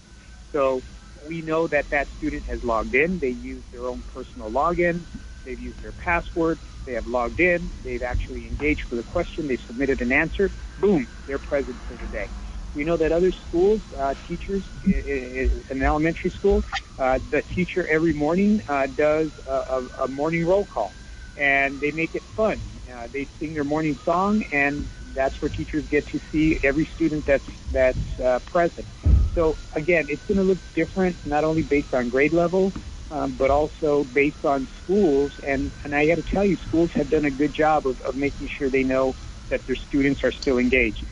So 0.50 0.80
we 1.22 1.42
know 1.42 1.68
that 1.68 1.90
that 1.90 2.08
student 2.16 2.46
has 2.46 2.64
logged 2.64 2.94
in. 2.94 3.18
They 3.18 3.28
use 3.28 3.64
their 3.70 3.86
own 3.86 4.02
personal 4.14 4.50
login. 4.50 5.04
They've 5.44 5.60
used 5.60 5.82
their 5.82 5.92
password. 5.92 6.58
They 6.86 6.94
have 6.94 7.06
logged 7.06 7.38
in. 7.38 7.70
They've 7.84 8.02
actually 8.02 8.46
engaged 8.46 8.84
with 8.90 9.00
a 9.00 9.02
question. 9.02 9.46
They've 9.46 9.60
submitted 9.66 10.00
an 10.00 10.10
answer. 10.10 10.50
Boom, 10.78 11.06
they're 11.26 11.38
present 11.38 11.76
for 11.86 11.98
the 11.98 12.06
day. 12.06 12.30
We 12.74 12.82
know 12.82 12.96
that 12.96 13.12
other 13.12 13.32
schools, 13.46 13.82
uh, 13.94 14.14
teachers 14.26 14.64
in 14.82 15.82
elementary 15.82 16.30
school, 16.30 16.62
uh, 16.98 17.18
the 17.30 17.42
teacher 17.54 17.86
every 17.88 18.14
morning 18.14 18.62
uh, 18.66 18.86
does 18.86 19.28
a, 19.46 19.82
a, 19.98 20.08
morning 20.08 20.46
roll 20.46 20.64
call, 20.64 20.94
and 21.36 21.78
they 21.78 21.90
make 21.90 22.14
it 22.14 22.22
fun. 22.34 22.62
Uh, 22.92 23.08
they 23.12 23.28
sing 23.38 23.54
their 23.54 23.64
morning 23.64 23.98
song, 24.04 24.44
and 24.52 24.88
that's 25.14 25.34
where 25.40 25.48
teachers 25.48 25.84
get 25.90 26.06
to 26.08 26.20
see 26.30 26.58
every 26.62 26.88
student 26.94 27.24
that's 27.26 27.44
that's 27.72 27.98
uh, 28.24 28.38
present. 28.46 28.86
So 29.34 29.56
again, 29.74 30.06
it's 30.08 30.22
going 30.28 30.38
to 30.38 30.44
look 30.44 30.58
different, 30.74 31.16
not 31.24 31.44
only 31.44 31.62
based 31.62 31.94
on 31.94 32.10
grade 32.10 32.34
level, 32.34 32.72
um, 33.10 33.36
but 33.38 33.50
also 33.50 34.04
based 34.12 34.44
on 34.44 34.68
schools. 34.82 35.32
And, 35.46 35.72
and 35.84 35.94
I 35.94 36.06
got 36.06 36.16
to 36.16 36.22
tell 36.22 36.44
you, 36.44 36.56
schools 36.68 36.90
have 36.94 37.10
done 37.10 37.24
a 37.24 37.30
good 37.30 37.54
job 37.54 37.86
of, 37.86 38.00
of 38.02 38.14
making 38.14 38.48
sure 38.58 38.70
they 38.70 38.82
know 38.82 39.14
that 39.50 39.62
their 39.66 39.76
students 39.88 40.20
are 40.24 40.32
still 40.32 40.58
engaged. 40.58 41.02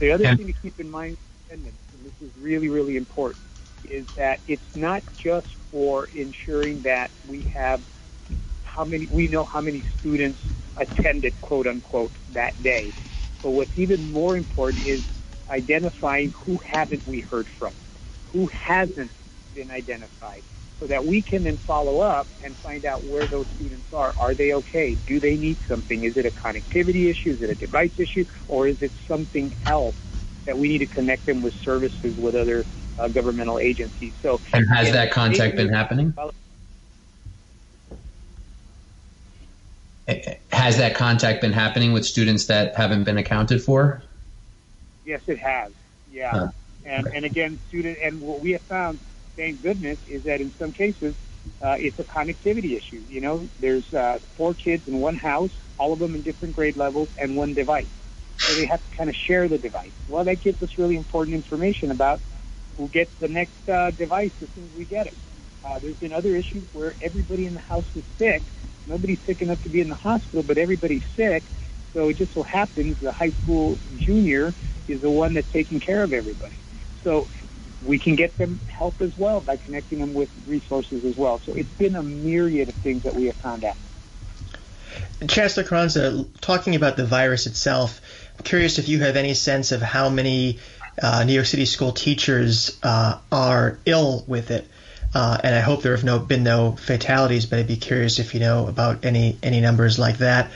The 0.00 0.12
other 0.12 0.24
thing 0.36 0.46
to 0.46 0.52
keep 0.52 0.80
in 0.80 0.90
mind, 0.90 1.16
and 1.50 1.64
this 1.64 2.12
is 2.20 2.30
really, 2.40 2.68
really 2.68 2.96
important, 2.96 3.44
is 3.84 4.06
that 4.16 4.40
it's 4.46 4.62
not 4.74 5.02
just 5.22 5.46
for 5.70 6.06
ensuring 6.06 6.82
that 6.82 7.10
we 7.26 7.50
have 7.54 7.82
how 8.62 8.84
many, 8.84 9.06
we 9.10 9.28
know 9.28 9.44
how 9.44 9.60
many 9.60 9.84
students 10.00 10.38
attended, 10.76 11.40
quote 11.40 11.66
unquote, 11.66 12.12
that 12.34 12.60
day. 12.62 12.92
But 13.42 13.50
what's 13.50 13.72
even 13.76 14.12
more 14.12 14.36
important 14.36 14.86
is 14.86 15.02
identifying 15.50 16.32
who 16.44 16.58
haven't 16.64 17.06
we 17.06 17.20
heard 17.20 17.46
from, 17.58 17.74
who 18.32 18.48
hasn't 18.48 19.10
been 19.54 19.70
identified 19.70 20.42
so 20.80 20.86
that 20.88 21.04
we 21.04 21.22
can 21.22 21.44
then 21.44 21.58
follow 21.64 22.00
up 22.00 22.26
and 22.42 22.56
find 22.58 22.84
out 22.84 23.04
where 23.04 23.28
those 23.28 23.46
students 23.54 23.86
are. 23.92 24.14
Are 24.18 24.34
they 24.34 24.52
okay? 24.52 24.96
Do 25.06 25.20
they 25.20 25.36
need 25.36 25.58
something? 25.68 26.02
Is 26.04 26.16
it 26.16 26.26
a 26.26 26.30
connectivity 26.30 27.08
issue? 27.08 27.34
Is 27.34 27.42
it 27.42 27.50
a 27.50 27.54
device 27.54 27.92
issue? 27.98 28.24
Or 28.48 28.66
is 28.66 28.78
it 28.80 28.92
something 29.06 29.54
else 29.66 29.94
that 30.44 30.58
we 30.58 30.68
need 30.68 30.78
to 30.78 30.86
connect 30.86 31.26
them 31.26 31.40
with 31.40 31.54
services 31.64 32.16
with 32.16 32.34
other 32.34 32.66
uh, 32.98 33.06
governmental 33.08 33.60
agencies? 33.60 34.12
So, 34.22 34.40
and 34.52 34.68
has 34.74 34.90
that 34.90 35.12
contact 35.12 35.56
been 35.56 35.68
happening? 35.68 36.14
Has 40.62 40.76
that 40.76 40.94
contact 40.94 41.40
been 41.40 41.52
happening 41.52 41.92
with 41.92 42.06
students 42.06 42.46
that 42.46 42.76
haven't 42.76 43.02
been 43.02 43.18
accounted 43.18 43.64
for? 43.64 44.00
Yes, 45.04 45.20
it 45.26 45.40
has. 45.40 45.72
Yeah. 46.12 46.30
Huh. 46.30 46.48
And, 46.84 47.08
and 47.08 47.24
again, 47.24 47.58
student, 47.66 47.98
and 48.00 48.20
what 48.20 48.38
we 48.38 48.52
have 48.52 48.62
found 48.62 49.00
thank 49.34 49.60
goodness, 49.60 49.98
is 50.08 50.22
that 50.22 50.40
in 50.40 50.52
some 50.60 50.70
cases, 50.70 51.16
uh, 51.60 51.78
it's 51.80 51.98
a 51.98 52.04
connectivity 52.04 52.76
issue. 52.76 53.02
You 53.08 53.20
know, 53.20 53.48
there's 53.58 53.92
uh, 53.92 54.20
four 54.36 54.54
kids 54.54 54.86
in 54.86 55.00
one 55.00 55.16
house, 55.16 55.50
all 55.78 55.92
of 55.92 55.98
them 55.98 56.14
in 56.14 56.22
different 56.22 56.54
grade 56.54 56.76
levels, 56.76 57.08
and 57.18 57.36
one 57.36 57.54
device. 57.54 57.88
So 58.36 58.54
they 58.54 58.66
have 58.66 58.88
to 58.88 58.96
kind 58.96 59.10
of 59.10 59.16
share 59.16 59.48
the 59.48 59.58
device. 59.58 59.90
Well, 60.06 60.22
that 60.22 60.42
gives 60.42 60.62
us 60.62 60.78
really 60.78 60.96
important 60.96 61.34
information 61.34 61.90
about 61.90 62.20
who 62.76 62.86
gets 62.86 63.12
the 63.18 63.26
next 63.26 63.68
uh, 63.68 63.90
device 63.90 64.30
as 64.40 64.48
soon 64.50 64.70
as 64.72 64.78
we 64.78 64.84
get 64.84 65.08
it. 65.08 65.16
Uh, 65.64 65.80
there's 65.80 65.96
been 65.96 66.12
other 66.12 66.36
issues 66.36 66.62
where 66.72 66.94
everybody 67.02 67.46
in 67.46 67.54
the 67.54 67.60
house 67.60 67.84
is 67.96 68.04
sick. 68.16 68.42
Nobody's 68.86 69.18
sick 69.26 69.42
enough 69.42 69.62
to 69.62 69.68
be 69.68 69.80
in 69.80 69.88
the 69.88 69.94
hospital, 69.94 70.42
but 70.42 70.58
everybody's 70.58 71.04
sick. 71.16 71.44
So 71.92 72.08
it 72.08 72.16
just 72.16 72.32
so 72.32 72.42
happens 72.42 72.96
the 73.00 73.12
high 73.12 73.32
school 73.42 73.78
junior 73.96 74.54
is 74.88 75.00
the 75.00 75.10
one 75.10 75.34
that's 75.34 75.50
taking 75.52 75.80
care 75.80 76.02
of 76.02 76.12
everybody. 76.12 76.56
So 77.04 77.28
we 77.82 77.98
can 77.98 78.14
get 78.14 78.36
them 78.38 78.60
help 78.66 79.00
as 79.00 79.16
well 79.16 79.40
by 79.40 79.56
connecting 79.56 79.98
them 79.98 80.14
with 80.14 80.30
resources 80.46 81.04
as 81.04 81.16
well. 81.16 81.40
So 81.44 81.52
it's 81.54 81.72
been 81.78 81.96
a 81.96 82.02
myriad 82.02 82.68
of 82.68 82.74
things 82.76 83.02
that 83.02 83.14
we 83.14 83.26
have 83.26 83.36
found 83.36 83.64
out. 83.64 83.76
Chancellor 85.28 85.64
Carranza, 85.64 86.24
talking 86.40 86.74
about 86.74 86.96
the 86.96 87.04
virus 87.04 87.46
itself, 87.46 88.00
I'm 88.38 88.44
curious 88.44 88.78
if 88.78 88.88
you 88.88 89.00
have 89.00 89.16
any 89.16 89.34
sense 89.34 89.72
of 89.72 89.80
how 89.82 90.08
many 90.08 90.58
uh, 91.00 91.24
New 91.24 91.32
York 91.32 91.46
City 91.46 91.64
school 91.64 91.92
teachers 91.92 92.78
uh, 92.82 93.18
are 93.30 93.78
ill 93.86 94.24
with 94.26 94.50
it. 94.50 94.68
Uh, 95.14 95.38
and 95.42 95.54
I 95.54 95.60
hope 95.60 95.82
there 95.82 95.94
have 95.94 96.04
no, 96.04 96.18
been 96.18 96.42
no 96.42 96.72
fatalities, 96.72 97.46
but 97.46 97.58
I'd 97.58 97.66
be 97.66 97.76
curious 97.76 98.18
if 98.18 98.32
you 98.32 98.40
know 98.40 98.66
about 98.66 99.04
any 99.04 99.36
any 99.42 99.60
numbers 99.60 99.98
like 99.98 100.18
that. 100.18 100.50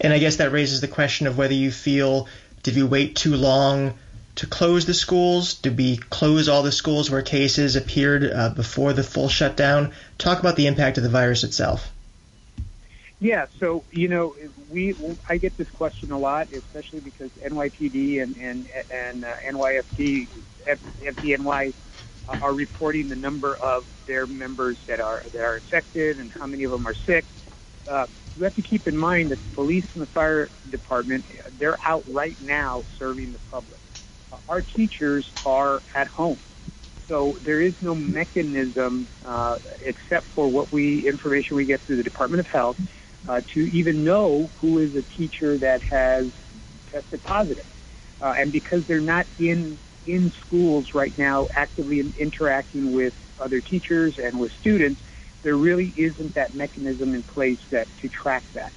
And 0.00 0.12
I 0.12 0.18
guess 0.18 0.36
that 0.36 0.50
raises 0.50 0.80
the 0.80 0.88
question 0.88 1.26
of 1.26 1.38
whether 1.38 1.54
you 1.54 1.70
feel 1.70 2.26
did 2.62 2.74
we 2.74 2.82
wait 2.82 3.16
too 3.16 3.36
long 3.36 3.94
to 4.36 4.46
close 4.46 4.86
the 4.86 4.94
schools? 4.94 5.54
Did 5.54 5.76
we 5.76 5.96
close 5.96 6.48
all 6.48 6.62
the 6.62 6.72
schools 6.72 7.10
where 7.10 7.22
cases 7.22 7.76
appeared 7.76 8.24
uh, 8.24 8.50
before 8.50 8.92
the 8.92 9.02
full 9.02 9.28
shutdown? 9.28 9.92
Talk 10.18 10.40
about 10.40 10.56
the 10.56 10.66
impact 10.66 10.96
of 10.96 11.04
the 11.04 11.08
virus 11.08 11.44
itself. 11.44 11.92
Yeah, 13.20 13.46
so 13.58 13.84
you 13.92 14.08
know, 14.08 14.34
we 14.70 14.96
I 15.28 15.36
get 15.36 15.56
this 15.56 15.70
question 15.70 16.10
a 16.10 16.18
lot, 16.18 16.52
especially 16.52 17.00
because 17.00 17.30
NYPD 17.32 18.22
and 18.22 18.36
and 18.38 18.66
and 18.90 19.24
uh, 19.24 19.34
NYFD, 19.44 20.26
FDNY 20.66 21.74
are 22.42 22.52
reporting 22.52 23.08
the 23.08 23.16
number 23.16 23.56
of 23.56 23.84
their 24.06 24.26
members 24.26 24.78
that 24.86 25.00
are 25.00 25.22
that 25.32 25.42
are 25.42 25.56
infected 25.56 26.18
and 26.18 26.32
how 26.32 26.46
many 26.46 26.64
of 26.64 26.70
them 26.70 26.86
are 26.86 26.96
sick. 27.06 27.24
Uh, 27.90 28.06
you 28.36 28.44
have 28.44 28.54
to 28.54 28.62
keep 28.62 28.86
in 28.86 28.96
mind 28.96 29.30
that 29.30 29.38
the 29.42 29.54
police 29.54 29.84
and 29.94 30.02
the 30.02 30.06
fire 30.06 30.50
department 30.70 31.24
they're 31.58 31.78
out 31.84 32.04
right 32.08 32.40
now 32.40 32.84
serving 32.98 33.32
the 33.32 33.40
public 33.50 33.78
our 34.48 34.62
teachers 34.62 35.26
are 35.44 35.82
at 35.94 36.08
home. 36.08 36.38
So 37.08 37.38
there 37.44 37.60
is 37.60 37.74
no 37.80 37.94
mechanism 37.94 39.08
uh, 39.24 39.58
except 39.84 40.26
for 40.34 40.48
what 40.48 40.72
we 40.72 41.06
information 41.08 41.56
we 41.56 41.64
get 41.64 41.80
through 41.86 41.96
the 41.96 42.02
Department 42.02 42.40
of 42.40 42.46
Health 42.46 42.76
uh, 43.28 43.40
to 43.54 43.60
even 43.60 44.04
know 44.04 44.50
who 44.60 44.78
is 44.78 44.94
a 44.94 45.02
teacher 45.16 45.58
that 45.58 45.82
has 45.82 46.26
tested 46.92 47.22
positive. 47.24 47.66
Uh, 48.20 48.34
and 48.36 48.52
because 48.52 48.84
they're 48.86 49.00
not 49.00 49.26
in 49.38 49.78
in 50.06 50.32
schools 50.46 50.88
right 50.94 51.16
now 51.18 51.48
actively 51.54 52.00
interacting 52.18 52.92
with 52.92 53.14
other 53.38 53.60
teachers 53.60 54.14
and 54.18 54.38
with 54.38 54.52
students, 54.60 55.00
there 55.42 55.56
really 55.56 55.94
isn't 55.96 56.34
that 56.34 56.54
mechanism 56.54 57.14
in 57.14 57.22
place 57.22 57.58
that 57.70 57.88
to 58.00 58.08
track 58.08 58.44
that. 58.54 58.72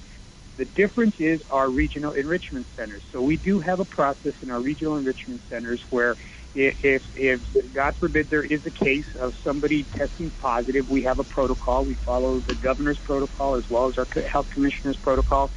The 0.56 0.64
difference 0.64 1.16
is 1.18 1.40
our 1.50 1.68
regional 1.68 2.12
enrichment 2.12 2.68
centers. 2.76 3.02
So 3.10 3.20
we 3.20 3.36
do 3.36 3.58
have 3.60 3.80
a 3.80 3.84
process 3.84 4.34
in 4.40 4.50
our 4.50 4.60
regional 4.60 4.96
enrichment 4.96 5.42
centers 5.50 5.82
where 5.90 6.16
if, 6.54 7.02
if 7.14 7.40
God 7.72 7.96
forbid 7.98 8.30
there 8.30 8.44
is 8.44 8.60
a 8.64 8.70
case 8.70 9.06
of 9.18 9.34
somebody 9.42 9.88
testing 9.96 10.30
positive, 10.38 10.88
we 10.88 11.02
have 11.02 11.18
a 11.18 11.24
protocol. 11.24 11.84
We 11.84 11.98
follow 12.04 12.40
the 12.40 12.54
governor's 12.54 13.00
protocol 13.02 13.56
as 13.56 13.64
well 13.68 13.88
as 13.88 13.98
our 13.98 14.06
health 14.22 14.46
commissioner's 14.52 14.96
protocol. 15.02 15.50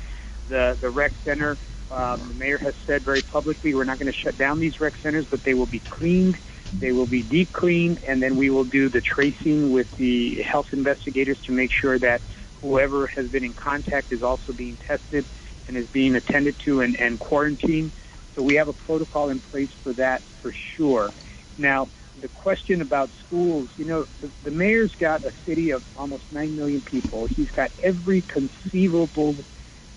The 0.49 0.77
the 0.81 0.89
rec 0.89 1.13
center, 1.23 1.59
um, 1.89 2.27
the 2.27 2.33
mayor 2.33 2.57
has 2.57 2.73
said 2.85 3.05
very 3.05 3.21
publicly, 3.21 3.73
we're 3.73 3.85
not 3.85 3.99
going 3.99 4.11
to 4.11 4.17
shut 4.17 4.37
down 4.37 4.59
these 4.59 4.79
rec 4.79 4.93
centers, 5.01 5.25
but 5.29 5.41
they 5.43 5.53
will 5.53 5.67
be 5.67 5.83
cleaned. 5.89 6.37
They 6.73 6.91
will 6.91 7.07
be 7.07 7.23
deep 7.23 7.53
cleaned, 7.53 7.99
and 8.05 8.21
then 8.21 8.35
we 8.35 8.49
will 8.49 8.65
do 8.65 8.89
the 8.89 9.01
tracing 9.01 9.71
with 9.71 9.87
the 9.97 10.41
health 10.43 10.67
investigators 10.73 11.39
to 11.45 11.53
make 11.53 11.71
sure 11.71 11.97
that 11.99 12.21
whoever 12.55 13.07
has 13.07 13.29
been 13.29 13.43
in 13.43 13.53
contact 13.53 14.11
is 14.11 14.21
also 14.21 14.51
being 14.51 14.77
tested 14.85 15.25
and 15.67 15.77
is 15.77 15.87
being 15.87 16.15
attended 16.15 16.57
to 16.65 16.81
and, 16.81 16.95
and 16.99 17.19
quarantined. 17.19 17.93
So 18.35 18.41
we 18.41 18.55
have 18.55 18.67
a 18.67 18.73
protocol 18.73 19.29
in 19.29 19.41
place 19.41 19.71
for 19.81 19.93
that 19.93 20.23
for 20.41 20.53
sure. 20.75 21.13
Now, 21.57 21.89
the 22.19 22.27
question 22.27 22.81
about 22.81 23.11
schools, 23.25 23.69
you 23.77 23.85
know, 23.85 24.05
the, 24.19 24.31
the 24.43 24.51
mayor's 24.51 24.93
got 24.99 25.23
a 25.23 25.31
city 25.45 25.71
of 25.71 25.83
almost 25.95 26.25
9 26.31 26.55
million 26.55 26.81
people. 26.81 27.27
He's 27.27 27.49
got 27.55 27.71
every 27.81 28.23
conceivable 28.23 29.35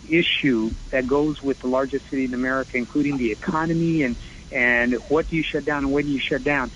issue 0.04 0.70
that 0.92 1.06
goes 1.06 1.40
with 1.42 1.58
the 1.60 1.68
largest 1.68 2.04
city 2.10 2.24
in 2.24 2.34
America, 2.34 2.76
including 2.76 3.18
the 3.18 3.30
economy 3.30 4.02
and, 4.02 4.16
and 4.50 4.94
what 5.08 5.28
do 5.28 5.36
you 5.36 5.42
shut 5.42 5.64
down 5.64 5.84
and 5.84 5.92
when 5.92 6.04
do 6.06 6.10
you 6.10 6.20
shut 6.20 6.44
down. 6.44 6.70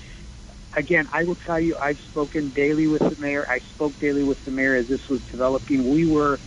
Again, 0.76 1.08
I 1.12 1.24
will 1.24 1.36
tell 1.36 1.60
you, 1.60 1.76
I've 1.80 1.98
spoken 2.10 2.50
daily 2.50 2.86
with 2.86 3.00
the 3.00 3.16
mayor. 3.16 3.46
I 3.48 3.60
spoke 3.74 3.98
daily 4.00 4.24
with 4.24 4.44
the 4.44 4.50
mayor 4.50 4.74
as 4.74 4.88
this 4.88 5.00
was 5.08 5.20
developing. 5.30 5.92
We 5.92 6.06
were 6.06 6.40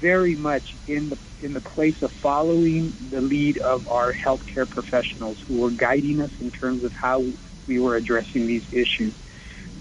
very 0.00 0.36
much 0.36 0.64
in 0.86 1.08
the 1.08 1.18
in 1.40 1.54
the 1.54 1.60
place 1.60 1.96
of 2.02 2.10
following 2.22 2.94
the 3.10 3.20
lead 3.20 3.58
of 3.58 3.88
our 3.88 4.12
healthcare 4.12 4.68
professionals 4.68 5.38
who 5.48 5.60
were 5.60 5.70
guiding 5.70 6.20
us 6.20 6.30
in 6.38 6.50
terms 6.50 6.84
of 6.84 6.92
how 6.92 7.24
we 7.66 7.80
were 7.80 7.96
addressing 7.96 8.46
these 8.46 8.62
issues. 8.70 9.14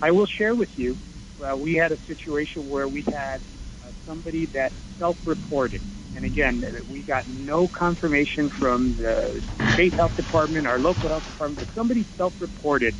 I 0.02 0.12
will 0.12 0.26
share 0.26 0.56
with 0.56 0.70
you, 0.76 0.98
uh, 1.44 1.58
we 1.58 1.74
had 1.74 1.92
a 1.92 1.98
situation 2.08 2.70
where 2.70 2.88
we 2.88 3.04
had 3.08 3.42
uh, 3.84 3.92
somebody 4.06 4.46
that 4.54 4.72
self-reported. 4.98 5.82
And 6.16 6.26
again, 6.26 6.64
we 6.88 7.04
got 7.04 7.28
no 7.28 7.68
confirmation 7.68 8.50
from 8.50 8.98
the 8.98 9.44
state 9.72 9.94
health 9.94 10.16
department, 10.16 10.68
our 10.68 10.80
local 10.80 11.10
health 11.10 11.26
department, 11.26 11.60
but 11.60 11.70
somebody 11.76 12.08
self-reported 12.18 12.96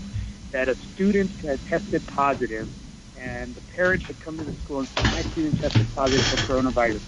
that 0.52 0.70
a 0.70 0.76
student 0.94 1.32
had 1.42 1.66
tested 1.66 2.06
positive 2.08 2.70
and 3.16 3.56
the 3.56 3.62
parents 3.62 4.06
had 4.08 4.20
come 4.20 4.38
to 4.38 4.46
the 4.46 4.54
school 4.64 4.80
and 4.80 4.90
said, 4.96 5.08
my 5.08 5.24
student 5.24 5.58
tested 5.58 5.90
positive 5.94 6.26
for 6.28 6.38
coronavirus. 6.38 7.02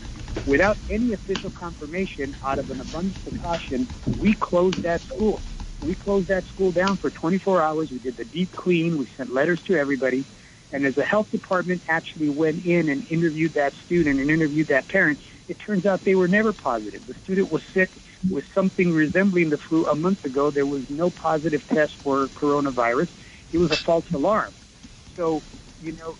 Without 0.45 0.79
any 0.89 1.13
official 1.13 1.51
confirmation, 1.51 2.35
out 2.43 2.59
of 2.59 2.69
an 2.71 2.81
abundance 2.81 3.19
of 3.25 3.37
caution, 3.37 3.87
we 4.15 4.33
closed 4.33 4.81
that 4.81 5.03
school. 5.13 5.43
We 5.79 5.95
closed 5.95 6.27
that 6.27 6.45
school 6.47 6.71
down 6.71 6.97
for 6.97 7.09
24 7.11 7.61
hours. 7.61 7.91
We 7.91 7.99
did 7.99 8.17
the 8.17 8.25
deep 8.25 8.55
clean. 8.55 8.97
We 8.97 9.09
sent 9.15 9.31
letters 9.31 9.61
to 9.67 9.77
everybody. 9.77 10.25
And 10.71 10.85
as 10.85 10.95
the 10.95 11.03
health 11.03 11.29
department 11.31 11.83
actually 11.87 12.29
went 12.29 12.65
in 12.65 12.89
and 12.89 13.05
interviewed 13.09 13.53
that 13.55 13.73
student 13.85 14.19
and 14.19 14.29
interviewed 14.29 14.69
that 14.69 14.87
parent, 14.87 15.19
it 15.51 15.57
turns 15.65 15.85
out 15.85 15.99
they 16.05 16.15
were 16.15 16.29
never 16.29 16.53
positive. 16.53 17.05
The 17.05 17.15
student 17.25 17.51
was 17.51 17.61
sick 17.73 17.89
with 18.29 18.45
something 18.55 18.93
resembling 18.93 19.49
the 19.49 19.57
flu 19.67 19.85
a 19.85 19.93
month 19.93 20.23
ago. 20.23 20.49
There 20.49 20.65
was 20.65 20.83
no 20.87 21.09
positive 21.09 21.61
test 21.67 21.91
for 22.01 22.29
coronavirus. 22.41 23.09
It 23.51 23.57
was 23.57 23.69
a 23.69 23.77
false 23.85 24.05
alarm. 24.13 24.53
So, 25.17 25.43
you 25.81 25.91
know, 25.91 26.15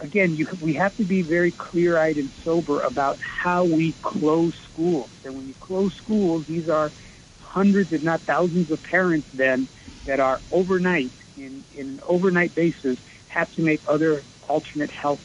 again, 0.00 0.34
you, 0.34 0.46
we 0.62 0.72
have 0.76 0.96
to 0.96 1.04
be 1.04 1.20
very 1.20 1.52
clear-eyed 1.52 2.16
and 2.16 2.32
sober 2.42 2.80
about 2.80 3.18
how 3.42 3.64
we 3.64 3.94
close 4.02 4.54
schools. 4.72 5.10
And 5.24 5.36
when 5.36 5.46
you 5.46 5.54
close 5.60 5.92
schools, 6.02 6.46
these 6.48 6.70
are 6.70 6.90
hundreds, 7.38 7.92
if 7.92 8.02
not 8.02 8.22
thousands, 8.26 8.70
of 8.70 8.82
parents 8.82 9.28
then 9.34 9.68
that 10.06 10.20
are 10.20 10.40
overnight 10.50 11.12
in, 11.36 11.66
in 11.74 11.86
an 11.86 12.00
overnight 12.08 12.54
basis 12.54 12.96
have 13.28 13.52
to 13.56 13.60
make 13.60 13.82
other 13.86 14.24
alternate 14.48 14.90
health 14.90 15.20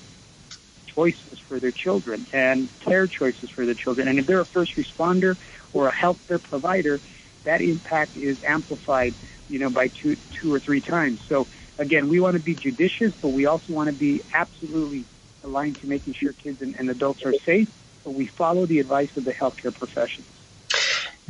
choices 0.96 1.40
for 1.48 1.60
their 1.60 1.72
children 1.72 2.26
and 2.34 2.70
care 2.80 3.08
choices 3.08 3.50
for 3.54 3.66
their 3.66 3.76
children. 3.76 4.08
And 4.08 4.20
if 4.20 4.26
they're 4.26 4.42
a 4.42 4.46
first 4.46 4.72
responder 4.78 5.38
or 5.74 5.88
a 5.88 5.94
healthcare 5.94 6.42
provider, 6.42 7.02
that 7.44 7.62
impact 7.62 8.16
is 8.16 8.38
amplified, 8.46 9.14
you 9.48 9.60
know, 9.60 9.70
by 9.70 9.90
two, 10.02 10.18
two 10.42 10.54
or 10.54 10.60
three 10.60 10.82
times. 10.82 11.20
So 11.30 11.48
again, 11.78 12.10
we 12.10 12.20
want 12.20 12.36
to 12.36 12.44
be 12.44 12.56
judicious, 12.56 13.14
but 13.22 13.30
we 13.30 13.46
also 13.46 13.74
want 13.74 13.88
to 13.88 13.96
be 13.96 14.24
absolutely 14.34 15.06
aligned 15.44 15.80
to 15.82 15.88
making 15.88 16.14
sure 16.14 16.34
kids 16.34 16.62
and, 16.62 16.76
and 16.78 16.90
adults 16.90 17.22
are 17.26 17.34
safe. 17.46 17.70
But 18.04 18.12
we 18.12 18.30
follow 18.38 18.66
the 18.66 18.80
advice 18.80 19.10
of 19.16 19.26
the 19.26 19.32
healthcare 19.32 19.74
professionals. 19.74 20.30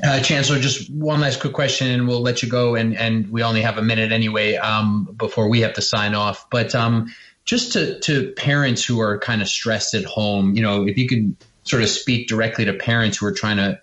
Uh, 0.04 0.20
Chancellor, 0.20 0.60
just 0.60 0.92
one 0.94 1.22
last 1.22 1.40
quick 1.40 1.54
question, 1.54 1.90
and 1.90 2.06
we'll 2.06 2.22
let 2.22 2.44
you 2.44 2.50
go. 2.50 2.76
And, 2.76 2.98
and 2.98 3.30
we 3.30 3.44
only 3.44 3.62
have 3.62 3.78
a 3.78 3.82
minute 3.82 4.12
anyway 4.12 4.56
um, 4.58 5.06
before 5.18 5.48
we 5.48 5.62
have 5.62 5.74
to 5.74 5.82
sign 5.82 6.14
off. 6.16 6.50
But 6.50 6.76
um, 6.76 7.08
just 7.46 7.74
to, 7.74 8.00
to 8.00 8.32
parents 8.32 8.84
who 8.84 9.00
are 9.00 9.20
kind 9.20 9.42
of 9.42 9.48
stressed 9.48 9.94
at 9.94 10.04
home, 10.04 10.56
you 10.56 10.62
know, 10.62 10.88
if 10.88 10.98
you 10.98 11.08
could 11.08 11.36
sort 11.64 11.84
of 11.84 11.90
speak 11.90 12.28
directly 12.28 12.66
to 12.66 12.74
parents 12.74 13.18
who 13.18 13.26
are 13.28 13.32
trying 13.32 13.58
to 13.58 13.80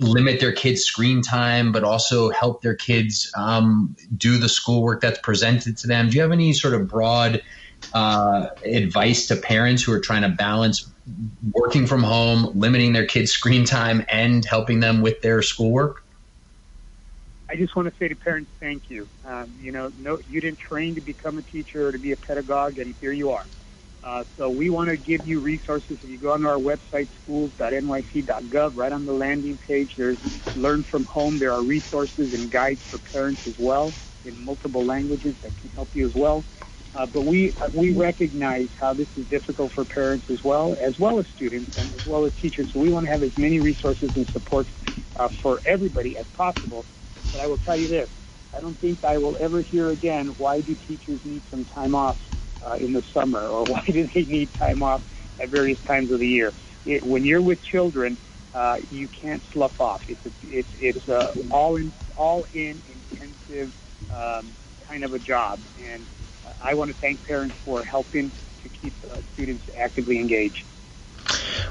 limit 0.00 0.40
their 0.40 0.52
kids' 0.52 0.84
screen 0.84 1.22
time, 1.22 1.72
but 1.72 1.84
also 1.84 2.30
help 2.30 2.62
their 2.62 2.74
kids 2.74 3.32
um, 3.36 3.96
do 4.16 4.38
the 4.38 4.48
schoolwork 4.48 5.00
that's 5.00 5.18
presented 5.20 5.78
to 5.78 5.86
them. 5.86 6.10
Do 6.10 6.16
you 6.16 6.22
have 6.22 6.32
any 6.32 6.52
sort 6.52 6.74
of 6.74 6.86
broad 6.88 7.42
uh, 7.94 8.48
advice 8.64 9.26
to 9.28 9.36
parents 9.36 9.82
who 9.82 9.92
are 9.92 10.00
trying 10.00 10.22
to 10.22 10.28
balance 10.28 10.90
working 11.52 11.86
from 11.86 12.02
home, 12.02 12.58
limiting 12.58 12.92
their 12.92 13.06
kids' 13.06 13.32
screen 13.32 13.64
time, 13.64 14.04
and 14.08 14.44
helping 14.44 14.80
them 14.80 15.00
with 15.00 15.22
their 15.22 15.40
schoolwork? 15.40 16.04
I 17.50 17.56
just 17.56 17.74
want 17.74 17.88
to 17.88 17.94
say 17.98 18.06
to 18.06 18.14
parents, 18.14 18.50
thank 18.60 18.84
you. 18.88 19.08
Um, 19.24 19.56
you 19.58 19.72
know, 19.72 19.90
no, 19.98 20.18
you 20.28 20.40
didn't 20.40 20.60
train 20.60 20.94
to 20.94 21.00
become 21.00 21.38
a 21.38 21.42
teacher 21.42 21.88
or 21.88 21.92
to 21.92 21.98
be 21.98 22.12
a 22.12 22.16
pedagogue, 22.16 22.78
and 22.78 22.94
here 23.00 23.12
you 23.12 23.30
are. 23.30 23.46
Uh, 24.04 24.24
so 24.36 24.48
we 24.48 24.70
want 24.70 24.88
to 24.88 24.96
give 24.96 25.26
you 25.26 25.40
resources. 25.40 25.98
If 26.02 26.08
you 26.08 26.16
go 26.18 26.32
on 26.32 26.46
our 26.46 26.58
website, 26.58 27.08
schools.nyc.gov, 27.22 28.76
right 28.76 28.92
on 28.92 29.04
the 29.04 29.12
landing 29.12 29.58
page, 29.66 29.92
there's 29.96 30.18
Learn 30.54 30.84
from 30.90 31.04
Home. 31.06 31.38
There 31.40 31.52
are 31.52 31.62
resources 31.62 32.32
and 32.32 32.50
guides 32.50 32.80
for 32.88 32.98
parents 32.98 33.42
as 33.48 33.54
well 33.58 33.94
in 34.24 34.38
multiple 34.38 34.86
languages 34.86 35.34
that 35.42 35.56
can 35.56 35.70
help 35.70 35.90
you 35.92 36.06
as 36.06 36.14
well. 36.14 36.44
Uh, 36.94 37.06
but 37.06 37.22
we 37.22 37.52
uh, 37.60 37.68
we 37.72 37.92
recognize 37.94 38.68
how 38.78 38.94
this 38.94 39.08
is 39.16 39.26
difficult 39.28 39.72
for 39.74 39.84
parents 39.84 40.26
as 40.30 40.38
well, 40.44 40.76
as 40.80 40.98
well 40.98 41.18
as 41.18 41.26
students 41.34 41.72
and 41.76 41.92
as 41.94 42.02
well 42.06 42.24
as 42.24 42.32
teachers. 42.40 42.70
So 42.72 42.80
we 42.80 42.90
want 42.90 43.06
to 43.06 43.12
have 43.12 43.22
as 43.22 43.32
many 43.36 43.60
resources 43.60 44.10
and 44.14 44.26
support 44.32 44.68
uh, 45.16 45.28
for 45.42 45.60
everybody 45.64 46.16
as 46.16 46.26
possible. 46.36 46.86
But 47.32 47.40
I 47.40 47.46
will 47.46 47.58
tell 47.58 47.76
you 47.76 47.88
this: 47.88 48.08
I 48.52 48.60
don't 48.60 48.78
think 48.78 49.04
I 49.04 49.18
will 49.18 49.36
ever 49.38 49.60
hear 49.60 49.90
again 49.90 50.28
why 50.38 50.60
do 50.60 50.74
teachers 50.74 51.20
need 51.24 51.42
some 51.50 51.64
time 51.64 51.94
off 51.94 52.18
uh, 52.64 52.72
in 52.72 52.92
the 52.92 53.02
summer, 53.02 53.40
or 53.40 53.64
why 53.72 53.84
do 53.86 54.08
they 54.12 54.24
need 54.24 54.52
time 54.54 54.82
off 54.82 55.02
at 55.38 55.48
various 55.48 55.78
times 55.80 56.10
of 56.10 56.20
the 56.20 56.28
year? 56.28 56.52
It, 56.84 57.02
when 57.02 57.24
you're 57.24 57.42
with 57.42 57.62
children, 57.62 58.18
uh, 58.54 58.78
you 58.90 59.08
can't 59.08 59.42
slough 59.52 59.80
off. 59.80 60.02
It's 60.08 60.24
a, 60.26 60.30
it's 60.42 60.68
it's 60.78 61.08
a 61.08 61.32
all 61.50 61.76
in 61.76 61.92
all 62.16 62.46
in 62.52 62.82
intensive 62.88 63.72
um, 64.12 64.52
kind 64.86 65.04
of 65.04 65.14
a 65.14 65.18
job, 65.18 65.60
and 65.82 66.06
I 66.60 66.74
want 66.74 66.90
to 66.90 66.96
thank 66.96 67.24
parents 67.24 67.56
for 67.64 67.82
helping 67.84 68.32
to 68.62 68.68
keep 68.68 68.94
uh, 69.04 69.16
students 69.34 69.64
actively 69.76 70.18
engaged. 70.18 70.64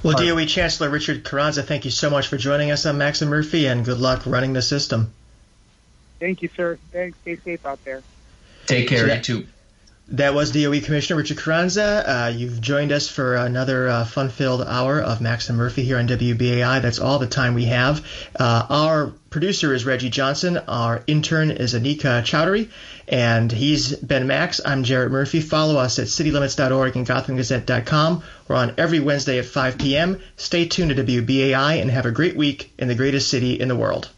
Well, 0.04 0.16
DOE 0.16 0.46
Chancellor 0.46 0.90
Richard 0.90 1.26
Carranza, 1.26 1.64
thank 1.64 1.84
you 1.84 1.92
so 1.92 2.10
much 2.10 2.28
for 2.28 2.38
joining 2.38 2.72
us 2.72 2.86
on 2.86 2.98
Max 2.98 3.22
and 3.22 3.30
Murphy, 3.30 3.68
and 3.68 3.84
good 3.84 4.00
luck 4.00 4.26
running 4.26 4.54
the 4.54 4.62
system. 4.62 5.14
Thank 6.20 6.42
you, 6.42 6.50
sir. 6.56 6.78
Thanks. 6.92 7.18
Stay 7.22 7.38
safe 7.38 7.66
out 7.66 7.84
there. 7.86 8.04
Take 8.66 8.88
care. 8.88 9.08
So 9.08 9.14
you 9.14 9.22
too. 9.22 9.48
That 10.14 10.34
was 10.34 10.52
DOE 10.52 10.82
Commissioner 10.82 11.18
Richard 11.18 11.38
Carranza. 11.38 12.04
Uh, 12.08 12.28
you've 12.30 12.60
joined 12.60 12.92
us 12.92 13.08
for 13.08 13.36
another 13.36 13.88
uh, 13.88 14.06
fun-filled 14.06 14.64
hour 14.64 15.00
of 15.00 15.22
Max 15.22 15.50
and 15.50 15.58
Murphy 15.58 15.84
here 15.84 16.00
on 16.00 16.08
WBAI. 16.08 16.82
That's 16.82 16.98
all 16.98 17.20
the 17.20 17.28
time 17.28 17.54
we 17.54 17.66
have. 17.66 18.04
Uh, 18.36 18.66
our 18.70 19.14
producer 19.30 19.72
is 19.72 19.86
Reggie 19.86 20.10
Johnson. 20.10 20.58
Our 20.58 21.04
intern 21.06 21.52
is 21.52 21.76
Anika 21.76 22.24
Chowdhury. 22.24 22.70
And 23.08 23.52
he's 23.52 23.96
Ben 23.96 24.26
Max. 24.26 24.60
I'm 24.66 24.84
Jarrett 24.84 25.12
Murphy. 25.12 25.42
Follow 25.42 25.80
us 25.80 26.00
at 26.00 26.08
citylimits.org 26.08 26.96
and 26.96 27.06
gothamgazette.com. 27.06 28.24
We're 28.48 28.56
on 28.56 28.74
every 28.80 29.00
Wednesday 29.00 29.38
at 29.38 29.46
5 29.46 29.78
p.m. 29.78 30.20
Stay 30.38 30.66
tuned 30.66 30.96
to 30.96 31.04
WBAI 31.04 31.82
and 31.82 31.92
have 31.92 32.08
a 32.08 32.12
great 32.12 32.36
week 32.36 32.74
in 32.80 32.88
the 32.88 32.96
greatest 32.96 33.30
city 33.30 33.60
in 33.60 33.68
the 33.68 33.76
world. 33.76 34.10